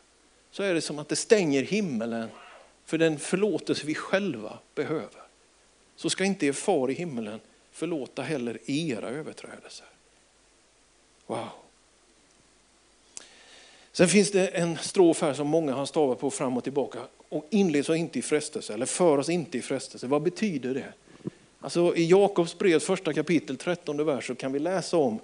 så 0.51 0.63
är 0.63 0.75
det 0.75 0.81
som 0.81 0.99
att 0.99 1.09
det 1.09 1.17
stänger 1.17 1.63
himmelen 1.63 2.29
för 2.85 2.99
den 2.99 3.19
förlåtelse 3.19 3.87
vi 3.87 3.95
själva 3.95 4.59
behöver. 4.75 5.22
Så 6.03 6.11
ska 6.11 6.25
inte 6.25 6.47
er 6.47 6.53
far 6.53 6.91
i 6.91 6.95
himmelen 6.95 7.41
förlåta 7.71 8.23
heller 8.23 8.59
era 8.67 9.09
överträdelser. 9.09 9.87
Wow. 11.27 11.49
Sen 13.93 14.09
finns 14.09 14.31
det 14.31 14.47
en 14.47 14.79
strof 14.79 15.21
här 15.23 15.35
som 15.35 15.47
många 15.47 15.73
har 15.73 15.87
stavat 15.87 16.21
på 16.21 16.31
fram 16.31 16.57
och 16.57 16.65
tillbaka. 16.65 16.99
Och 17.29 17.47
inleds 17.51 17.91
inte 17.91 18.19
i 18.19 18.23
frestelse, 18.23 18.75
eller 18.75 18.87
för 18.87 19.19
oss 19.19 19.29
inte 19.29 19.59
i 19.59 19.63
frestelse. 19.63 20.07
Vad 20.07 20.23
betyder 20.23 20.75
det? 20.75 20.93
Alltså, 21.61 21.97
I 21.97 22.07
Jakobs 22.07 22.59
brev 22.59 22.79
första 22.79 23.13
kapitel, 23.13 23.57
13 23.57 24.05
vers, 24.05 24.27
så 24.27 24.35
kan 24.35 24.53
vi 24.53 24.59
läsa 24.59 24.97
om 24.97 25.19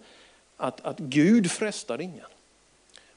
att, 0.57 0.81
att 0.81 0.99
Gud 0.99 1.51
frestar 1.51 2.01
ingen. 2.01 2.27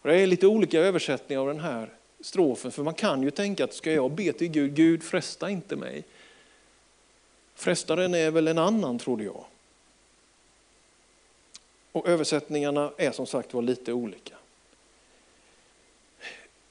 Och 0.02 0.10
det 0.10 0.16
är 0.16 0.28
lite 0.28 0.48
olika 0.48 0.80
översättningar 0.80 1.42
av 1.42 1.48
den 1.48 1.60
här 1.60 1.90
strofen, 2.22 2.72
för 2.72 2.84
man 2.84 2.94
kan 2.94 3.24
ju 3.24 3.32
tänka 3.32 3.64
att 3.64 3.74
ska 3.74 3.92
jag 3.92 4.12
be 4.12 4.34
till 4.34 4.48
Gud, 4.48 4.76
Gud 4.76 5.04
fresta 5.04 5.50
inte 5.50 5.76
mig. 5.76 6.04
Frestaren 7.62 8.14
är 8.14 8.32
väl 8.32 8.48
en 8.48 8.58
annan 8.58 9.00
trodde 9.00 9.24
jag. 9.24 9.46
Och 11.92 12.08
översättningarna 12.08 12.92
är 12.98 13.12
som 13.12 13.28
sagt 13.28 13.54
var 13.54 13.62
lite 13.62 13.94
olika. 13.94 14.36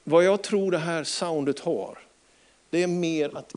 Vad 0.03 0.23
jag 0.23 0.41
tror 0.41 0.71
det 0.71 0.77
här 0.77 1.03
soundet 1.03 1.59
har, 1.59 1.99
det 2.69 2.83
är 2.83 2.87
mer 2.87 3.37
att 3.37 3.55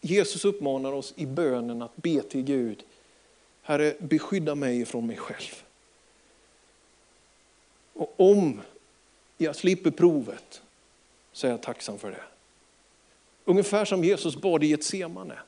Jesus 0.00 0.44
uppmanar 0.44 0.92
oss 0.92 1.14
i 1.16 1.26
bönen 1.26 1.82
att 1.82 1.96
be 1.96 2.22
till 2.22 2.42
Gud, 2.42 2.84
Herre 3.62 3.94
beskydda 3.98 4.54
mig 4.54 4.84
från 4.84 5.06
mig 5.06 5.16
själv. 5.16 5.62
Och 7.92 8.14
om 8.16 8.60
jag 9.38 9.56
slipper 9.56 9.90
provet 9.90 10.62
så 11.32 11.46
är 11.46 11.50
jag 11.50 11.62
tacksam 11.62 11.98
för 11.98 12.10
det. 12.10 12.24
Ungefär 13.44 13.84
som 13.84 14.04
Jesus 14.04 14.36
bad 14.36 14.64
i 14.64 14.66
Getsemane. 14.66 15.38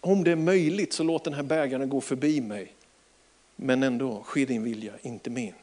Om 0.00 0.24
det 0.24 0.30
är 0.30 0.36
möjligt 0.36 0.92
så 0.92 1.02
låt 1.02 1.24
den 1.24 1.34
här 1.34 1.42
bägaren 1.42 1.88
gå 1.88 2.00
förbi 2.00 2.40
mig. 2.40 2.74
Men 3.56 3.82
ändå, 3.82 4.22
ske 4.22 4.44
din 4.44 4.62
vilja, 4.62 4.92
inte 5.02 5.30
min. 5.30 5.54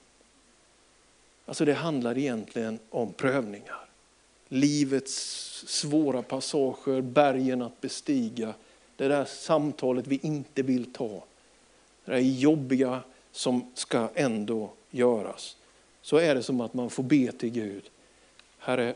Alltså 1.46 1.66
det 1.66 1.74
handlar 1.74 2.18
egentligen 2.18 2.80
om 2.90 3.14
prövningar. 3.14 3.86
Livets 4.48 5.14
svåra 5.68 6.22
passager, 6.22 7.02
bergen 7.02 7.62
att 7.62 7.82
bestiga. 7.82 8.54
Det 8.96 9.08
där 9.08 9.26
samtalet 9.26 10.08
vi 10.08 10.20
inte 10.24 10.62
vill 10.62 10.94
ta. 10.94 11.24
Det 12.06 12.12
där 12.12 12.20
jobbiga 12.20 13.02
som 13.32 13.72
ska 13.74 14.10
ändå 14.16 14.72
göras. 14.92 15.58
Så 16.02 16.18
är 16.18 16.36
det 16.36 16.44
som 16.44 16.62
att 16.62 16.74
man 16.74 16.90
får 16.90 17.04
be 17.04 17.32
till 17.32 17.50
Gud. 17.50 17.90
Herre, 18.58 18.96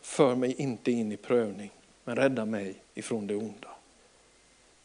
för 0.00 0.34
mig 0.34 0.54
inte 0.58 0.92
in 0.92 1.12
i 1.12 1.16
prövning, 1.16 1.70
men 2.04 2.16
rädda 2.16 2.44
mig 2.44 2.74
ifrån 2.94 3.26
det 3.26 3.34
onda. 3.34 3.75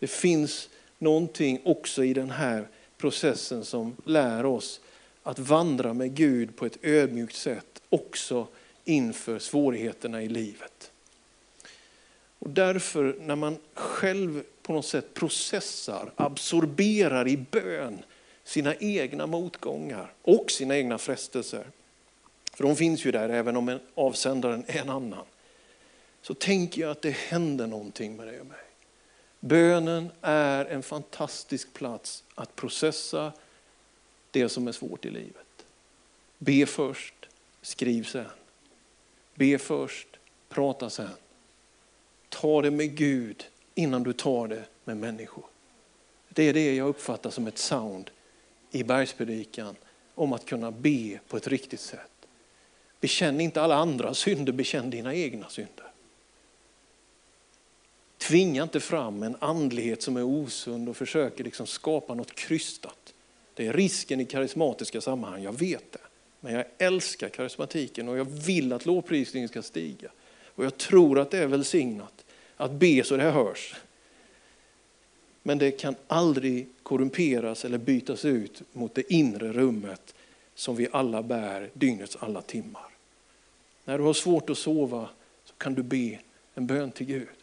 Det 0.01 0.07
finns 0.07 0.69
någonting 0.97 1.61
också 1.63 2.03
i 2.03 2.13
den 2.13 2.31
här 2.31 2.67
processen 2.97 3.65
som 3.65 3.95
lär 4.05 4.45
oss 4.45 4.81
att 5.23 5.39
vandra 5.39 5.93
med 5.93 6.15
Gud 6.15 6.55
på 6.55 6.65
ett 6.65 6.77
ödmjukt 6.81 7.35
sätt 7.35 7.81
också 7.89 8.47
inför 8.85 9.39
svårigheterna 9.39 10.23
i 10.23 10.27
livet. 10.27 10.91
Och 12.39 12.49
därför 12.49 13.15
när 13.19 13.35
man 13.35 13.57
själv 13.73 14.43
på 14.61 14.73
något 14.73 14.85
sätt 14.85 15.13
processar, 15.13 16.11
absorberar 16.15 17.27
i 17.27 17.37
bön 17.37 18.03
sina 18.43 18.75
egna 18.75 19.27
motgångar 19.27 20.13
och 20.21 20.51
sina 20.51 20.77
egna 20.77 20.97
frestelser. 20.97 21.65
För 22.53 22.63
de 22.63 22.75
finns 22.75 23.05
ju 23.05 23.11
där 23.11 23.29
även 23.29 23.57
om 23.57 23.79
avsändaren 23.95 24.63
är 24.67 24.81
en 24.81 24.89
annan. 24.89 25.25
Så 26.21 26.33
tänker 26.33 26.81
jag 26.81 26.91
att 26.91 27.01
det 27.01 27.15
händer 27.15 27.67
någonting 27.67 28.15
med 28.15 28.27
det 28.27 28.39
och 28.39 28.45
mig. 28.45 28.70
Bönen 29.43 30.11
är 30.21 30.65
en 30.65 30.83
fantastisk 30.83 31.73
plats 31.73 32.23
att 32.35 32.55
processa 32.55 33.33
det 34.31 34.49
som 34.49 34.67
är 34.67 34.71
svårt 34.71 35.05
i 35.05 35.09
livet. 35.09 35.65
Be 36.37 36.65
först, 36.65 37.29
skriv 37.61 38.03
sen. 38.03 38.25
Be 39.35 39.57
först, 39.57 40.07
prata 40.49 40.89
sen. 40.89 41.09
Ta 42.29 42.61
det 42.61 42.71
med 42.71 42.95
Gud 42.97 43.45
innan 43.75 44.03
du 44.03 44.13
tar 44.13 44.47
det 44.47 44.63
med 44.83 44.97
människor. 44.97 45.45
Det 46.29 46.43
är 46.43 46.53
det 46.53 46.75
jag 46.75 46.87
uppfattar 46.87 47.29
som 47.29 47.47
ett 47.47 47.57
sound 47.57 48.11
i 48.71 48.83
bergspredikan 48.83 49.75
om 50.15 50.33
att 50.33 50.45
kunna 50.45 50.71
be 50.71 51.19
på 51.27 51.37
ett 51.37 51.47
riktigt 51.47 51.79
sätt. 51.79 52.27
Bekänn 52.99 53.41
inte 53.41 53.61
alla 53.61 53.75
andra 53.75 54.13
synder, 54.13 54.53
bekänn 54.53 54.89
dina 54.89 55.15
egna 55.15 55.49
synder. 55.49 55.90
Tvinga 58.21 58.63
inte 58.63 58.79
fram 58.79 59.23
en 59.23 59.35
andlighet 59.39 60.01
som 60.01 60.17
är 60.17 60.23
osund 60.23 60.89
och 60.89 60.97
försöker 60.97 61.43
liksom 61.43 61.67
skapa 61.67 62.13
något 62.13 62.35
krystat. 62.35 63.13
Det 63.53 63.67
är 63.67 63.73
risken 63.73 64.19
i 64.19 64.25
karismatiska 64.25 65.01
sammanhang, 65.01 65.43
jag 65.43 65.59
vet 65.59 65.91
det. 65.91 65.99
Men 66.39 66.53
jag 66.53 66.65
älskar 66.77 67.29
karismatiken 67.29 68.09
och 68.09 68.17
jag 68.17 68.25
vill 68.25 68.73
att 68.73 68.85
lovprisningen 68.85 69.49
ska 69.49 69.61
stiga. 69.61 70.09
Och 70.55 70.65
jag 70.65 70.77
tror 70.77 71.19
att 71.19 71.31
det 71.31 71.37
är 71.37 71.47
välsignat 71.47 72.25
att 72.57 72.71
be 72.71 73.03
så 73.03 73.17
det 73.17 73.23
hörs. 73.23 73.75
Men 75.43 75.57
det 75.57 75.71
kan 75.71 75.95
aldrig 76.07 76.67
korrumperas 76.83 77.65
eller 77.65 77.77
bytas 77.77 78.25
ut 78.25 78.61
mot 78.73 78.95
det 78.95 79.13
inre 79.13 79.53
rummet 79.53 80.15
som 80.55 80.75
vi 80.75 80.87
alla 80.91 81.23
bär 81.23 81.69
dygnets 81.73 82.17
alla 82.19 82.41
timmar. 82.41 82.87
När 83.85 83.97
du 83.97 84.03
har 84.03 84.13
svårt 84.13 84.49
att 84.49 84.57
sova 84.57 85.09
så 85.43 85.53
kan 85.53 85.73
du 85.73 85.83
be 85.83 86.19
en 86.53 86.67
bön 86.67 86.91
till 86.91 87.05
Gud. 87.05 87.40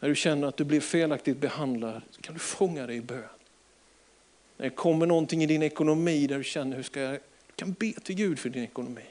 När 0.00 0.08
du 0.08 0.14
känner 0.14 0.48
att 0.48 0.56
du 0.56 0.64
blir 0.64 0.80
felaktigt 0.80 1.38
behandlad 1.38 2.02
så 2.10 2.20
kan 2.22 2.34
du 2.34 2.40
fånga 2.40 2.86
dig 2.86 2.96
i 2.96 3.00
bön. 3.00 3.22
När 4.56 4.64
det 4.64 4.74
kommer 4.74 5.06
någonting 5.06 5.42
i 5.42 5.46
din 5.46 5.62
ekonomi 5.62 6.26
där 6.26 6.38
du 6.38 6.44
känner 6.44 6.76
hur 6.76 6.82
ska 6.82 7.00
jag, 7.00 7.12
du 7.12 7.52
kan 7.56 7.72
be 7.72 7.92
till 7.92 8.14
Gud 8.14 8.38
för 8.38 8.48
din 8.48 8.64
ekonomi. 8.64 9.04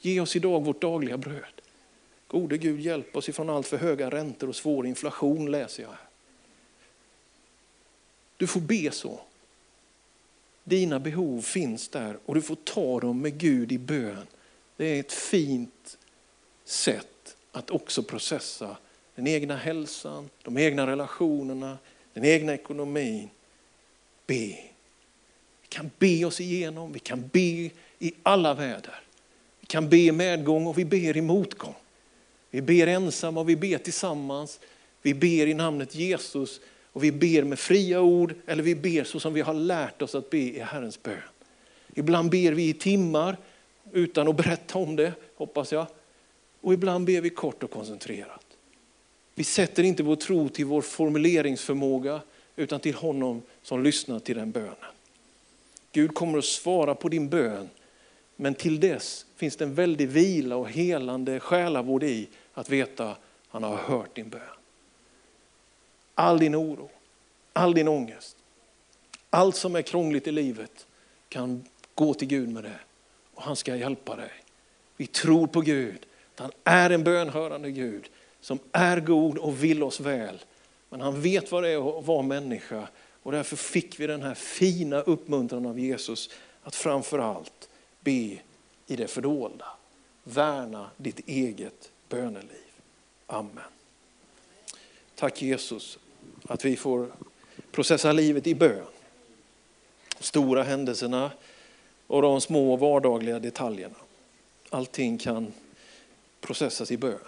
Ge 0.00 0.20
oss 0.20 0.36
idag 0.36 0.64
vårt 0.64 0.80
dagliga 0.80 1.18
bröd. 1.18 1.60
Gode 2.26 2.58
Gud 2.58 2.80
hjälp 2.80 3.16
oss 3.16 3.28
ifrån 3.28 3.50
allt 3.50 3.66
för 3.66 3.76
höga 3.76 4.10
räntor 4.10 4.48
och 4.48 4.56
svår 4.56 4.86
inflation 4.86 5.50
läser 5.50 5.82
jag 5.82 5.90
här. 5.90 6.08
Du 8.36 8.46
får 8.46 8.60
be 8.60 8.90
så. 8.90 9.20
Dina 10.64 11.00
behov 11.00 11.40
finns 11.40 11.88
där 11.88 12.18
och 12.26 12.34
du 12.34 12.42
får 12.42 12.56
ta 12.56 13.00
dem 13.00 13.20
med 13.20 13.38
Gud 13.38 13.72
i 13.72 13.78
bön. 13.78 14.26
Det 14.76 14.84
är 14.86 15.00
ett 15.00 15.12
fint 15.12 15.98
sätt 16.64 17.36
att 17.52 17.70
också 17.70 18.02
processa 18.02 18.76
den 19.18 19.26
egna 19.26 19.56
hälsan, 19.56 20.30
de 20.42 20.58
egna 20.58 20.86
relationerna, 20.86 21.78
den 22.12 22.24
egna 22.24 22.54
ekonomin. 22.54 23.28
Be. 24.26 24.34
Vi 25.62 25.68
kan 25.68 25.90
be 25.98 26.24
oss 26.24 26.40
igenom, 26.40 26.92
vi 26.92 26.98
kan 26.98 27.28
be 27.32 27.70
i 27.98 28.12
alla 28.22 28.54
väder. 28.54 29.00
Vi 29.60 29.66
kan 29.66 29.88
be 29.88 29.96
i 29.96 30.12
medgång 30.12 30.66
och 30.66 30.78
vi 30.78 30.84
ber 30.84 31.16
i 31.16 31.20
motgång. 31.20 31.74
Vi 32.50 32.62
ber 32.62 32.86
ensamma 32.86 33.40
och 33.40 33.48
vi 33.48 33.56
ber 33.56 33.78
tillsammans. 33.78 34.60
Vi 35.02 35.14
ber 35.14 35.46
i 35.46 35.54
namnet 35.54 35.94
Jesus 35.94 36.60
och 36.92 37.04
vi 37.04 37.12
ber 37.12 37.42
med 37.42 37.58
fria 37.58 38.00
ord 38.00 38.34
eller 38.46 38.62
vi 38.62 38.74
ber 38.74 39.04
så 39.04 39.20
som 39.20 39.34
vi 39.34 39.40
har 39.40 39.54
lärt 39.54 40.02
oss 40.02 40.14
att 40.14 40.30
be 40.30 40.38
i 40.38 40.60
Herrens 40.60 41.02
bön. 41.02 41.16
Ibland 41.94 42.30
ber 42.30 42.52
vi 42.52 42.68
i 42.68 42.74
timmar 42.74 43.36
utan 43.92 44.28
att 44.28 44.36
berätta 44.36 44.78
om 44.78 44.96
det, 44.96 45.12
hoppas 45.36 45.72
jag. 45.72 45.86
Och 46.60 46.74
ibland 46.74 47.06
ber 47.06 47.20
vi 47.20 47.30
kort 47.30 47.62
och 47.62 47.70
koncentrerat. 47.70 48.47
Vi 49.38 49.44
sätter 49.44 49.82
inte 49.82 50.02
vår 50.02 50.16
tro 50.16 50.48
till 50.48 50.64
vår 50.64 50.82
formuleringsförmåga 50.82 52.20
utan 52.56 52.80
till 52.80 52.94
honom 52.94 53.42
som 53.62 53.82
lyssnar 53.82 54.18
till 54.18 54.36
den 54.36 54.50
bönen. 54.50 54.74
Gud 55.92 56.14
kommer 56.14 56.38
att 56.38 56.44
svara 56.44 56.94
på 56.94 57.08
din 57.08 57.28
bön, 57.28 57.68
men 58.36 58.54
till 58.54 58.80
dess 58.80 59.26
finns 59.36 59.56
det 59.56 59.64
en 59.64 59.74
väldig 59.74 60.08
vila 60.08 60.56
och 60.56 60.70
helande 60.70 61.40
själavård 61.40 62.02
i 62.02 62.28
att 62.52 62.70
veta 62.70 63.10
att 63.10 63.18
han 63.48 63.62
har 63.62 63.76
hört 63.76 64.14
din 64.14 64.28
bön. 64.28 64.40
All 66.14 66.38
din 66.38 66.56
oro, 66.56 66.90
all 67.52 67.74
din 67.74 67.88
ångest, 67.88 68.36
allt 69.30 69.56
som 69.56 69.76
är 69.76 69.82
krångligt 69.82 70.26
i 70.26 70.32
livet 70.32 70.86
kan 71.28 71.64
gå 71.94 72.14
till 72.14 72.28
Gud 72.28 72.48
med 72.48 72.64
det 72.64 72.80
och 73.34 73.42
han 73.42 73.56
ska 73.56 73.76
hjälpa 73.76 74.16
dig. 74.16 74.32
Vi 74.96 75.06
tror 75.06 75.46
på 75.46 75.60
Gud, 75.60 76.06
att 76.34 76.40
han 76.40 76.50
är 76.64 76.90
en 76.90 77.04
bönhörande 77.04 77.70
Gud 77.70 78.10
som 78.48 78.58
är 78.72 79.00
god 79.00 79.38
och 79.38 79.64
vill 79.64 79.82
oss 79.82 80.00
väl. 80.00 80.44
Men 80.88 81.00
han 81.00 81.20
vet 81.20 81.52
vad 81.52 81.62
det 81.62 81.68
är 81.68 81.98
att 81.98 82.06
vara 82.06 82.22
människa 82.22 82.88
och 83.22 83.32
därför 83.32 83.56
fick 83.56 84.00
vi 84.00 84.06
den 84.06 84.22
här 84.22 84.34
fina 84.34 85.00
uppmuntran 85.00 85.66
av 85.66 85.78
Jesus 85.78 86.30
att 86.62 86.74
framför 86.74 87.18
allt 87.18 87.68
be 88.00 88.38
i 88.86 88.96
det 88.96 89.08
fördolda. 89.08 89.66
Värna 90.24 90.90
ditt 90.96 91.28
eget 91.28 91.90
böneliv. 92.08 92.72
Amen. 93.26 93.64
Tack 95.14 95.42
Jesus 95.42 95.98
att 96.44 96.64
vi 96.64 96.76
får 96.76 97.12
processa 97.70 98.12
livet 98.12 98.46
i 98.46 98.54
bön. 98.54 98.86
Stora 100.20 100.62
händelserna 100.62 101.30
och 102.06 102.22
de 102.22 102.40
små 102.40 102.76
vardagliga 102.76 103.38
detaljerna. 103.38 103.98
Allting 104.70 105.18
kan 105.18 105.52
processas 106.40 106.90
i 106.90 106.96
bön. 106.96 107.18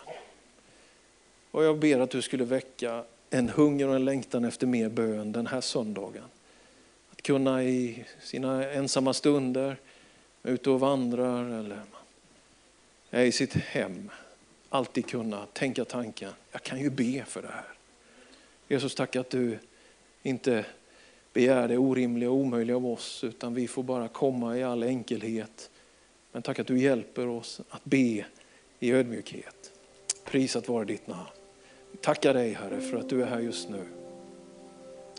Och 1.50 1.64
jag 1.64 1.78
ber 1.78 2.00
att 2.00 2.10
du 2.10 2.22
skulle 2.22 2.44
väcka 2.44 3.04
en 3.30 3.48
hunger 3.48 3.88
och 3.88 3.94
en 3.94 4.04
längtan 4.04 4.44
efter 4.44 4.66
mer 4.66 4.88
bön 4.88 5.32
den 5.32 5.46
här 5.46 5.60
söndagen. 5.60 6.24
Att 7.12 7.22
kunna 7.22 7.64
i 7.64 8.04
sina 8.22 8.70
ensamma 8.70 9.12
stunder, 9.14 9.76
ute 10.42 10.70
och 10.70 10.80
vandrar 10.80 11.44
eller 11.44 11.82
är 13.10 13.24
i 13.24 13.32
sitt 13.32 13.54
hem, 13.54 14.10
alltid 14.68 15.06
kunna 15.06 15.46
tänka 15.52 15.84
tanken, 15.84 16.32
jag 16.52 16.62
kan 16.62 16.80
ju 16.80 16.90
be 16.90 17.24
för 17.26 17.42
det 17.42 17.48
här. 17.48 17.68
Jesus, 18.68 18.94
tack 18.94 19.16
att 19.16 19.30
du 19.30 19.58
inte 20.22 20.64
begär 21.32 21.68
det 21.68 21.78
orimliga 21.78 22.30
och 22.30 22.36
omöjliga 22.36 22.76
av 22.76 22.86
oss, 22.86 23.24
utan 23.24 23.54
vi 23.54 23.68
får 23.68 23.82
bara 23.82 24.08
komma 24.08 24.56
i 24.56 24.62
all 24.62 24.82
enkelhet. 24.82 25.70
Men 26.32 26.42
tack 26.42 26.58
att 26.58 26.66
du 26.66 26.78
hjälper 26.78 27.28
oss 27.28 27.60
att 27.68 27.84
be 27.84 28.24
i 28.78 28.92
ödmjukhet. 28.92 29.72
Prisat 30.24 30.68
vare 30.68 30.84
ditt 30.84 31.06
namn. 31.06 31.39
Tackar 32.00 32.34
dig 32.34 32.52
Herre 32.52 32.80
för 32.80 32.96
att 32.96 33.08
du 33.08 33.22
är 33.22 33.26
här 33.26 33.40
just 33.40 33.68
nu. 33.68 33.82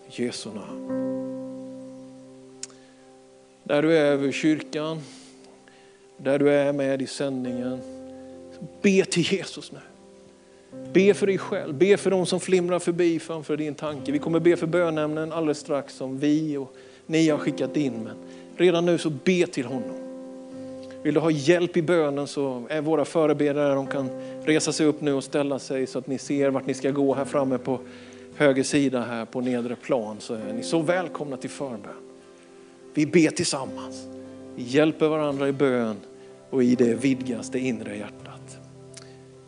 I 0.08 0.24
Jesu 0.24 0.50
namn. 0.50 1.12
Där 3.64 3.82
du 3.82 3.98
är 3.98 4.06
över 4.06 4.32
kyrkan, 4.32 5.02
där 6.18 6.40
du 6.40 6.50
är 6.50 6.74
med 6.74 7.02
i 7.02 7.08
sändningen, 7.08 7.80
be 8.82 9.06
till 9.06 9.34
Jesus 9.34 9.72
nu. 9.72 9.80
Be 10.94 11.14
för 11.14 11.28
dig 11.28 11.38
själv, 11.38 11.74
be 11.74 11.98
för 11.98 12.12
de 12.12 12.26
som 12.26 12.40
flimrar 12.40 12.80
förbi 12.80 13.20
framför 13.20 13.58
din 13.58 13.76
tanke. 13.76 14.12
Vi 14.12 14.20
kommer 14.20 14.40
be 14.40 14.58
för 14.58 14.68
bönämnen 14.68 15.32
alldeles 15.32 15.60
strax 15.60 15.96
som 15.96 16.20
vi 16.20 16.58
och 16.58 16.76
ni 17.06 17.30
har 17.30 17.38
skickat 17.38 17.78
in. 17.78 17.94
Men 17.94 18.16
redan 18.58 18.86
nu 18.86 18.98
så 18.98 19.10
be 19.10 19.48
till 19.48 19.66
honom. 19.66 20.01
Vill 21.04 21.14
du 21.14 21.20
ha 21.20 21.32
hjälp 21.32 21.78
i 21.78 21.82
bönen 21.82 22.28
så 22.28 22.64
är 22.70 22.82
våra 22.82 23.06
förebedjare, 23.06 23.76
de 23.76 23.88
kan 23.88 24.10
resa 24.44 24.74
sig 24.74 24.86
upp 24.86 25.02
nu 25.02 25.14
och 25.14 25.24
ställa 25.24 25.60
sig 25.60 25.88
så 25.88 26.00
att 26.00 26.08
ni 26.08 26.18
ser 26.18 26.50
vart 26.50 26.66
ni 26.66 26.74
ska 26.74 26.92
gå 26.92 27.14
här 27.14 27.26
framme 27.26 27.58
på 27.58 27.80
höger 28.36 28.64
sida 28.64 29.02
här 29.02 29.26
på 29.26 29.42
nedre 29.42 29.76
plan 29.76 30.16
så 30.20 30.34
är 30.34 30.54
ni 30.54 30.64
så 30.64 30.82
välkomna 30.82 31.38
till 31.38 31.50
förbön. 31.50 32.12
Vi 32.94 33.06
ber 33.06 33.30
tillsammans. 33.30 34.08
Vi 34.56 34.64
hjälper 34.64 35.08
varandra 35.08 35.48
i 35.48 35.52
bön 35.52 35.96
och 36.50 36.64
i 36.64 36.76
det 36.76 36.96
vidgas 36.96 37.50
det 37.50 37.60
inre 37.60 37.98
hjärtat. 37.98 38.60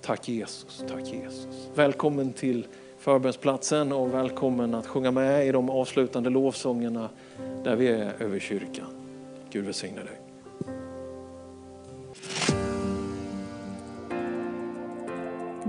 Tack 0.02 0.30
Jesus, 0.30 0.84
tack 0.88 1.14
Jesus. 1.14 1.70
Välkommen 1.76 2.34
till 2.34 2.68
förbönsplatsen 3.00 3.92
och 3.92 4.14
välkommen 4.14 4.76
att 4.76 4.88
sjunga 4.88 5.12
med 5.12 5.48
i 5.48 5.52
de 5.52 5.70
avslutande 5.70 6.30
lovsångerna 6.30 7.10
där 7.64 7.76
vi 7.76 7.88
är 7.88 8.14
över 8.20 8.40
kyrkan. 8.40 8.88
Gud 9.52 9.66
välsigne 9.66 10.00
dig. 10.00 10.23